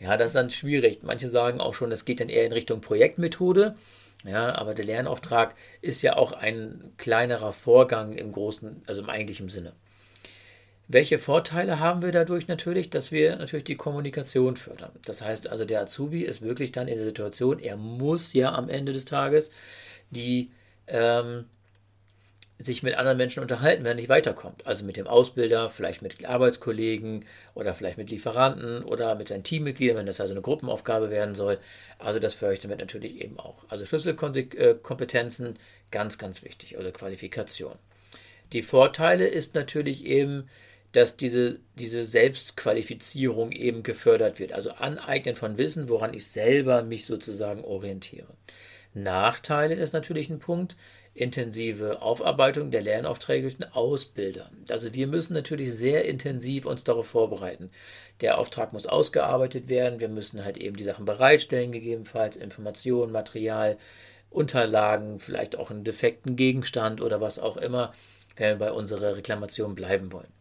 Ja, 0.00 0.16
das 0.16 0.28
ist 0.28 0.36
dann 0.36 0.50
schwierig. 0.50 1.00
Manche 1.02 1.28
sagen 1.28 1.60
auch 1.60 1.74
schon, 1.74 1.90
das 1.90 2.04
geht 2.04 2.20
dann 2.20 2.28
eher 2.28 2.46
in 2.46 2.52
Richtung 2.52 2.80
Projektmethode. 2.80 3.76
Ja, 4.24 4.54
aber 4.54 4.74
der 4.74 4.84
Lernauftrag 4.84 5.54
ist 5.80 6.02
ja 6.02 6.16
auch 6.16 6.32
ein 6.32 6.92
kleinerer 6.96 7.52
Vorgang 7.52 8.12
im 8.12 8.32
großen, 8.32 8.82
also 8.86 9.02
im 9.02 9.10
eigentlichen 9.10 9.48
Sinne. 9.48 9.72
Welche 10.88 11.18
Vorteile 11.18 11.80
haben 11.80 12.02
wir 12.02 12.12
dadurch 12.12 12.48
natürlich? 12.48 12.90
Dass 12.90 13.10
wir 13.10 13.36
natürlich 13.36 13.64
die 13.64 13.76
Kommunikation 13.76 14.56
fördern. 14.56 14.92
Das 15.06 15.22
heißt 15.22 15.48
also, 15.48 15.64
der 15.64 15.80
Azubi 15.80 16.22
ist 16.22 16.42
wirklich 16.42 16.70
dann 16.70 16.88
in 16.88 16.96
der 16.96 17.06
Situation, 17.06 17.58
er 17.58 17.76
muss 17.76 18.32
ja 18.32 18.52
am 18.52 18.68
Ende 18.68 18.92
des 18.92 19.04
Tages 19.04 19.50
die 20.10 20.50
ähm, 20.86 21.46
sich 22.58 22.82
mit 22.82 22.94
anderen 22.94 23.18
Menschen 23.18 23.42
unterhalten, 23.42 23.82
wenn 23.82 23.92
er 23.92 23.96
nicht 23.96 24.08
weiterkommt. 24.08 24.66
Also 24.66 24.84
mit 24.84 24.96
dem 24.96 25.06
Ausbilder, 25.06 25.68
vielleicht 25.68 26.02
mit 26.02 26.24
Arbeitskollegen 26.24 27.24
oder 27.54 27.74
vielleicht 27.74 27.98
mit 27.98 28.10
Lieferanten 28.10 28.84
oder 28.84 29.14
mit 29.14 29.28
seinen 29.28 29.42
Teammitgliedern, 29.42 29.96
wenn 29.96 30.06
das 30.06 30.20
also 30.20 30.34
eine 30.34 30.42
Gruppenaufgabe 30.42 31.10
werden 31.10 31.34
soll. 31.34 31.58
Also 31.98 32.20
das 32.20 32.34
fördere 32.34 32.54
ich 32.54 32.60
damit 32.60 32.78
natürlich 32.78 33.20
eben 33.20 33.38
auch. 33.38 33.64
Also 33.68 33.84
Schlüsselkompetenzen, 33.84 35.58
ganz, 35.90 36.18
ganz 36.18 36.44
wichtig, 36.44 36.78
also 36.78 36.90
Qualifikation. 36.92 37.76
Die 38.52 38.62
Vorteile 38.62 39.26
ist 39.26 39.54
natürlich 39.54 40.04
eben, 40.04 40.48
dass 40.92 41.16
diese, 41.16 41.58
diese 41.78 42.04
Selbstqualifizierung 42.04 43.50
eben 43.50 43.82
gefördert 43.82 44.38
wird. 44.38 44.52
Also 44.52 44.72
Aneignen 44.72 45.36
von 45.36 45.56
Wissen, 45.56 45.88
woran 45.88 46.14
ich 46.14 46.26
selber 46.26 46.82
mich 46.82 47.06
sozusagen 47.06 47.64
orientiere. 47.64 48.28
Nachteile 48.94 49.74
ist 49.74 49.94
natürlich 49.94 50.28
ein 50.28 50.38
Punkt, 50.38 50.76
intensive 51.14 52.00
Aufarbeitung 52.00 52.70
der 52.70 52.82
Lernaufträge 52.82 53.42
durch 53.42 53.56
den 53.58 53.72
Ausbilder. 53.72 54.50
Also 54.70 54.94
wir 54.94 55.06
müssen 55.06 55.34
natürlich 55.34 55.72
sehr 55.72 56.06
intensiv 56.06 56.64
uns 56.64 56.84
darauf 56.84 57.06
vorbereiten. 57.06 57.70
Der 58.20 58.38
Auftrag 58.38 58.72
muss 58.72 58.86
ausgearbeitet 58.86 59.68
werden, 59.68 60.00
wir 60.00 60.08
müssen 60.08 60.44
halt 60.44 60.56
eben 60.56 60.76
die 60.76 60.84
Sachen 60.84 61.04
bereitstellen, 61.04 61.72
gegebenenfalls 61.72 62.36
Informationen, 62.36 63.12
Material, 63.12 63.76
Unterlagen, 64.30 65.18
vielleicht 65.18 65.56
auch 65.56 65.70
einen 65.70 65.84
defekten 65.84 66.36
Gegenstand 66.36 67.02
oder 67.02 67.20
was 67.20 67.38
auch 67.38 67.58
immer, 67.58 67.92
wenn 68.36 68.58
wir 68.58 68.66
bei 68.66 68.72
unserer 68.72 69.16
Reklamation 69.16 69.74
bleiben 69.74 70.12
wollen. 70.12 70.32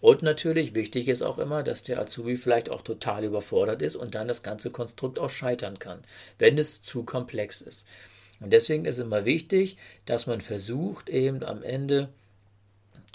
Und 0.00 0.22
natürlich 0.22 0.74
wichtig 0.74 1.08
ist 1.08 1.22
auch 1.22 1.38
immer, 1.38 1.62
dass 1.62 1.82
der 1.82 1.98
Azubi 1.98 2.36
vielleicht 2.36 2.70
auch 2.70 2.82
total 2.82 3.24
überfordert 3.24 3.82
ist 3.82 3.96
und 3.96 4.14
dann 4.14 4.28
das 4.28 4.42
ganze 4.42 4.70
Konstrukt 4.70 5.18
auch 5.18 5.30
scheitern 5.30 5.78
kann, 5.78 6.02
wenn 6.38 6.58
es 6.58 6.82
zu 6.82 7.04
komplex 7.04 7.60
ist. 7.60 7.86
Und 8.40 8.52
deswegen 8.52 8.84
ist 8.84 8.98
es 8.98 9.04
immer 9.04 9.24
wichtig, 9.24 9.76
dass 10.06 10.26
man 10.26 10.40
versucht, 10.40 11.08
eben 11.08 11.42
am 11.42 11.62
Ende 11.62 12.08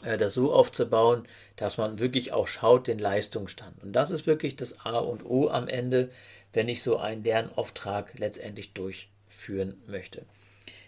äh, 0.03 0.17
das 0.17 0.33
so 0.33 0.53
aufzubauen, 0.53 1.23
dass 1.55 1.77
man 1.77 1.99
wirklich 1.99 2.31
auch 2.31 2.47
schaut, 2.47 2.87
den 2.87 2.99
Leistungsstand. 2.99 3.83
Und 3.83 3.93
das 3.93 4.11
ist 4.11 4.27
wirklich 4.27 4.55
das 4.55 4.85
A 4.85 4.97
und 4.97 5.25
O 5.25 5.49
am 5.49 5.67
Ende, 5.67 6.09
wenn 6.53 6.69
ich 6.69 6.81
so 6.81 6.97
einen 6.97 7.23
Lernauftrag 7.23 8.17
letztendlich 8.17 8.73
durchführen 8.73 9.81
möchte. 9.87 10.25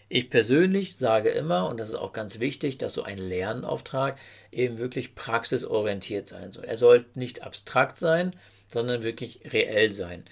Ich 0.08 0.28
persönlich 0.28 0.96
sage 0.96 1.30
immer, 1.30 1.68
und 1.68 1.78
das 1.78 1.88
ist 1.88 1.94
auch 1.94 2.12
ganz 2.12 2.38
wichtig, 2.38 2.76
dass 2.76 2.92
so 2.92 3.02
ein 3.02 3.16
Lernauftrag 3.16 4.18
eben 4.50 4.76
wirklich 4.76 5.14
praxisorientiert 5.14 6.28
sein 6.28 6.52
soll. 6.52 6.64
Er 6.64 6.76
soll 6.76 7.06
nicht 7.14 7.42
abstrakt 7.42 7.96
sein, 7.96 8.36
sondern 8.68 9.02
wirklich 9.02 9.40
reell 9.52 9.92
sein. 9.92 10.24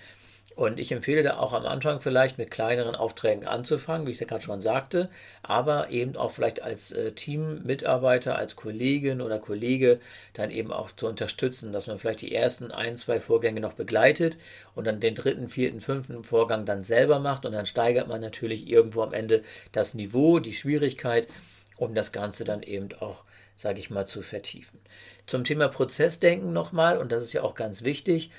Und 0.57 0.79
ich 0.79 0.93
empfehle 0.93 1.23
da 1.23 1.39
auch 1.39 1.53
am 1.53 1.65
Anfang 1.65 2.01
vielleicht 2.01 2.37
mit 2.37 2.51
kleineren 2.51 2.95
Aufträgen 2.95 3.47
anzufangen, 3.47 4.07
wie 4.07 4.11
ich 4.11 4.21
ja 4.21 4.27
gerade 4.27 4.43
schon 4.43 4.61
sagte, 4.61 5.09
aber 5.43 5.91
eben 5.91 6.17
auch 6.17 6.33
vielleicht 6.33 6.63
als 6.63 6.91
äh, 6.93 7.13
Teammitarbeiter, 7.13 8.37
als 8.37 8.57
Kollegin 8.57 9.21
oder 9.21 9.39
Kollege 9.39 10.01
dann 10.35 10.51
eben 10.51 10.73
auch 10.73 10.91
zu 10.93 11.07
unterstützen, 11.07 11.73
dass 11.73 11.87
man 11.87 11.99
vielleicht 11.99 12.21
die 12.21 12.35
ersten 12.35 12.73
ein, 12.73 12.97
zwei 12.97 13.21
Vorgänge 13.21 13.61
noch 13.61 13.75
begleitet 13.75 14.37
und 14.75 14.87
dann 14.87 15.01
den 15.01 15.15
dritten, 15.15 15.49
vierten, 15.49 15.81
fünften 15.81 16.25
Vorgang 16.25 16.65
dann 16.67 16.83
selber 16.83 17.21
macht 17.21 17.47
und 17.47 17.53
dann 17.53 17.67
steigert 17.67 18.09
man 18.09 18.21
natürlich 18.21 18.69
irgendwo 18.69 19.03
am 19.03 19.15
Ende 19.15 19.43
das 19.73 19.95
Niveau, 19.95 20.41
die 20.41 20.53
Schwierigkeit, 20.53 21.29
um 21.77 21.95
das 21.95 22.13
Ganze 22.13 22.45
dann 22.45 22.63
eben 22.63 22.89
auch 23.01 23.25
sage 23.57 23.79
ich 23.79 23.91
mal, 23.91 24.07
zu 24.07 24.23
vertiefen. 24.23 24.81
Zum 25.27 25.45
Thema 25.45 25.69
Prozessdenken 25.69 26.55
nochmal, 26.55 26.97
und 26.97 27.13
das 27.13 27.23
ist 27.23 27.35
ja 27.35 27.43
auch 27.43 27.55
ganz 27.55 27.85
wichtig, 27.85 28.31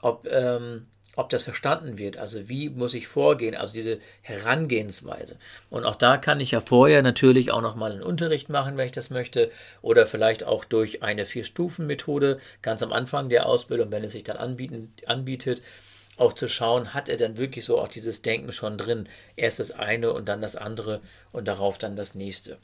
ob 0.00 0.26
ähm, 0.26 0.86
ob 1.20 1.28
das 1.28 1.42
verstanden 1.42 1.98
wird. 1.98 2.16
Also 2.16 2.48
wie 2.48 2.70
muss 2.70 2.94
ich 2.94 3.06
vorgehen, 3.06 3.54
also 3.54 3.74
diese 3.74 4.00
Herangehensweise. 4.22 5.36
Und 5.68 5.84
auch 5.84 5.94
da 5.94 6.16
kann 6.16 6.40
ich 6.40 6.50
ja 6.50 6.60
vorher 6.60 7.02
natürlich 7.02 7.50
auch 7.50 7.60
nochmal 7.60 7.92
einen 7.92 8.02
Unterricht 8.02 8.48
machen, 8.48 8.76
wenn 8.76 8.86
ich 8.86 8.92
das 8.92 9.10
möchte, 9.10 9.50
oder 9.82 10.06
vielleicht 10.06 10.44
auch 10.44 10.64
durch 10.64 11.02
eine 11.02 11.26
Vier-Stufen-Methode 11.26 12.40
ganz 12.62 12.82
am 12.82 12.92
Anfang 12.92 13.28
der 13.28 13.46
Ausbildung, 13.46 13.90
wenn 13.90 14.02
es 14.02 14.12
sich 14.12 14.24
dann 14.24 14.38
anbieten, 14.38 14.94
anbietet, 15.06 15.62
auch 16.16 16.32
zu 16.32 16.48
schauen, 16.48 16.94
hat 16.94 17.08
er 17.08 17.16
dann 17.16 17.36
wirklich 17.36 17.64
so 17.64 17.78
auch 17.78 17.88
dieses 17.88 18.22
Denken 18.22 18.52
schon 18.52 18.78
drin. 18.78 19.08
Erst 19.36 19.58
das 19.58 19.70
eine 19.70 20.12
und 20.12 20.28
dann 20.28 20.40
das 20.40 20.56
andere 20.56 21.00
und 21.32 21.48
darauf 21.48 21.78
dann 21.78 21.96
das 21.96 22.14
nächste. 22.14 22.58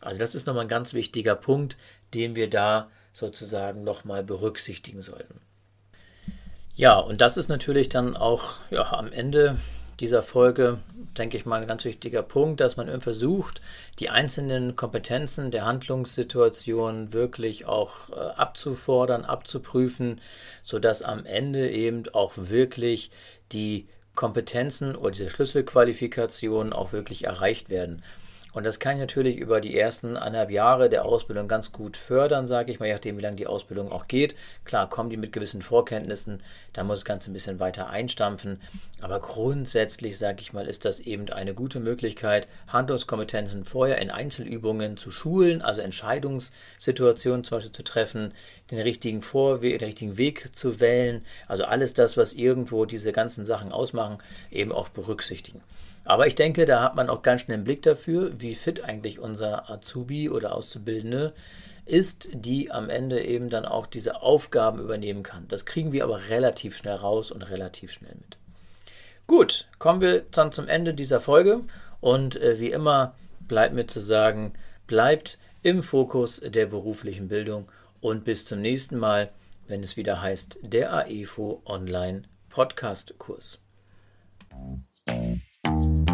Also 0.00 0.18
das 0.18 0.34
ist 0.34 0.46
nochmal 0.46 0.64
ein 0.64 0.68
ganz 0.68 0.94
wichtiger 0.94 1.34
Punkt, 1.34 1.76
den 2.14 2.36
wir 2.36 2.48
da 2.48 2.88
sozusagen 3.12 3.82
nochmal 3.82 4.22
berücksichtigen 4.22 5.02
sollten. 5.02 5.40
Ja, 6.76 6.98
und 6.98 7.22
das 7.22 7.38
ist 7.38 7.48
natürlich 7.48 7.88
dann 7.88 8.16
auch 8.16 8.56
ja, 8.70 8.92
am 8.92 9.10
Ende 9.10 9.58
dieser 9.98 10.22
Folge, 10.22 10.78
denke 11.16 11.38
ich 11.38 11.46
mal, 11.46 11.62
ein 11.62 11.66
ganz 11.66 11.86
wichtiger 11.86 12.22
Punkt, 12.22 12.60
dass 12.60 12.76
man 12.76 13.00
versucht, 13.00 13.62
die 13.98 14.10
einzelnen 14.10 14.76
Kompetenzen 14.76 15.50
der 15.50 15.64
Handlungssituation 15.64 17.14
wirklich 17.14 17.64
auch 17.64 18.10
äh, 18.10 18.14
abzufordern, 18.14 19.24
abzuprüfen, 19.24 20.20
sodass 20.64 21.00
am 21.00 21.24
Ende 21.24 21.70
eben 21.70 22.10
auch 22.12 22.34
wirklich 22.36 23.10
die 23.52 23.88
Kompetenzen 24.14 24.96
oder 24.96 25.12
diese 25.12 25.30
Schlüsselqualifikationen 25.30 26.74
auch 26.74 26.92
wirklich 26.92 27.24
erreicht 27.24 27.70
werden. 27.70 28.02
Und 28.56 28.64
das 28.64 28.80
kann 28.80 28.94
ich 28.94 29.00
natürlich 29.00 29.36
über 29.36 29.60
die 29.60 29.78
ersten 29.78 30.16
anderthalb 30.16 30.50
Jahre 30.50 30.88
der 30.88 31.04
Ausbildung 31.04 31.46
ganz 31.46 31.72
gut 31.72 31.94
fördern, 31.94 32.48
sage 32.48 32.72
ich 32.72 32.80
mal, 32.80 32.86
je 32.86 32.94
nachdem, 32.94 33.18
wie 33.18 33.20
lange 33.20 33.36
die 33.36 33.46
Ausbildung 33.46 33.92
auch 33.92 34.08
geht. 34.08 34.34
Klar, 34.64 34.88
kommen 34.88 35.10
die 35.10 35.18
mit 35.18 35.34
gewissen 35.34 35.60
Vorkenntnissen, 35.60 36.42
da 36.72 36.82
muss 36.82 37.00
das 37.00 37.04
Ganze 37.04 37.30
ein 37.30 37.34
bisschen 37.34 37.60
weiter 37.60 37.90
einstampfen. 37.90 38.62
Aber 39.02 39.20
grundsätzlich, 39.20 40.16
sage 40.16 40.40
ich 40.40 40.54
mal, 40.54 40.66
ist 40.68 40.86
das 40.86 41.00
eben 41.00 41.28
eine 41.28 41.52
gute 41.52 41.80
Möglichkeit, 41.80 42.48
Handlungskompetenzen 42.68 43.66
vorher 43.66 43.98
in 43.98 44.10
Einzelübungen 44.10 44.96
zu 44.96 45.10
schulen, 45.10 45.60
also 45.60 45.82
Entscheidungssituationen 45.82 47.44
zum 47.44 47.58
Beispiel 47.58 47.72
zu 47.72 47.84
treffen, 47.84 48.32
den 48.70 48.78
richtigen 48.78 49.20
Vorweg, 49.20 49.80
den 49.80 49.88
richtigen 49.88 50.16
Weg 50.16 50.56
zu 50.56 50.80
wählen. 50.80 51.26
Also 51.46 51.66
alles 51.66 51.92
das, 51.92 52.16
was 52.16 52.32
irgendwo 52.32 52.86
diese 52.86 53.12
ganzen 53.12 53.44
Sachen 53.44 53.70
ausmachen, 53.70 54.16
eben 54.50 54.72
auch 54.72 54.88
berücksichtigen. 54.88 55.60
Aber 56.06 56.28
ich 56.28 56.36
denke, 56.36 56.66
da 56.66 56.82
hat 56.82 56.94
man 56.94 57.10
auch 57.10 57.22
ganz 57.22 57.42
schnell 57.42 57.56
einen 57.56 57.64
Blick 57.64 57.82
dafür, 57.82 58.40
wie 58.40 58.54
fit 58.54 58.84
eigentlich 58.84 59.18
unser 59.18 59.68
Azubi 59.68 60.30
oder 60.30 60.54
Auszubildende 60.54 61.34
ist, 61.84 62.28
die 62.32 62.70
am 62.70 62.88
Ende 62.88 63.24
eben 63.24 63.50
dann 63.50 63.64
auch 63.64 63.86
diese 63.86 64.22
Aufgaben 64.22 64.80
übernehmen 64.80 65.24
kann. 65.24 65.48
Das 65.48 65.64
kriegen 65.66 65.92
wir 65.92 66.04
aber 66.04 66.28
relativ 66.28 66.76
schnell 66.76 66.94
raus 66.94 67.32
und 67.32 67.42
relativ 67.42 67.92
schnell 67.92 68.14
mit. 68.14 68.38
Gut, 69.26 69.68
kommen 69.80 70.00
wir 70.00 70.20
dann 70.30 70.52
zum 70.52 70.68
Ende 70.68 70.94
dieser 70.94 71.18
Folge 71.18 71.62
und 72.00 72.36
äh, 72.36 72.60
wie 72.60 72.70
immer 72.70 73.14
bleibt 73.40 73.74
mir 73.74 73.88
zu 73.88 74.00
sagen, 74.00 74.54
bleibt 74.86 75.38
im 75.62 75.82
Fokus 75.82 76.40
der 76.40 76.66
beruflichen 76.66 77.26
Bildung 77.26 77.68
und 78.00 78.24
bis 78.24 78.44
zum 78.44 78.60
nächsten 78.60 78.96
Mal, 78.98 79.30
wenn 79.66 79.82
es 79.82 79.96
wieder 79.96 80.22
heißt, 80.22 80.58
der 80.62 80.92
AEFO 80.92 81.62
Online 81.66 82.22
Podcast 82.48 83.18
Kurs. 83.18 83.58
Thank 85.66 85.98
you. 86.00 86.05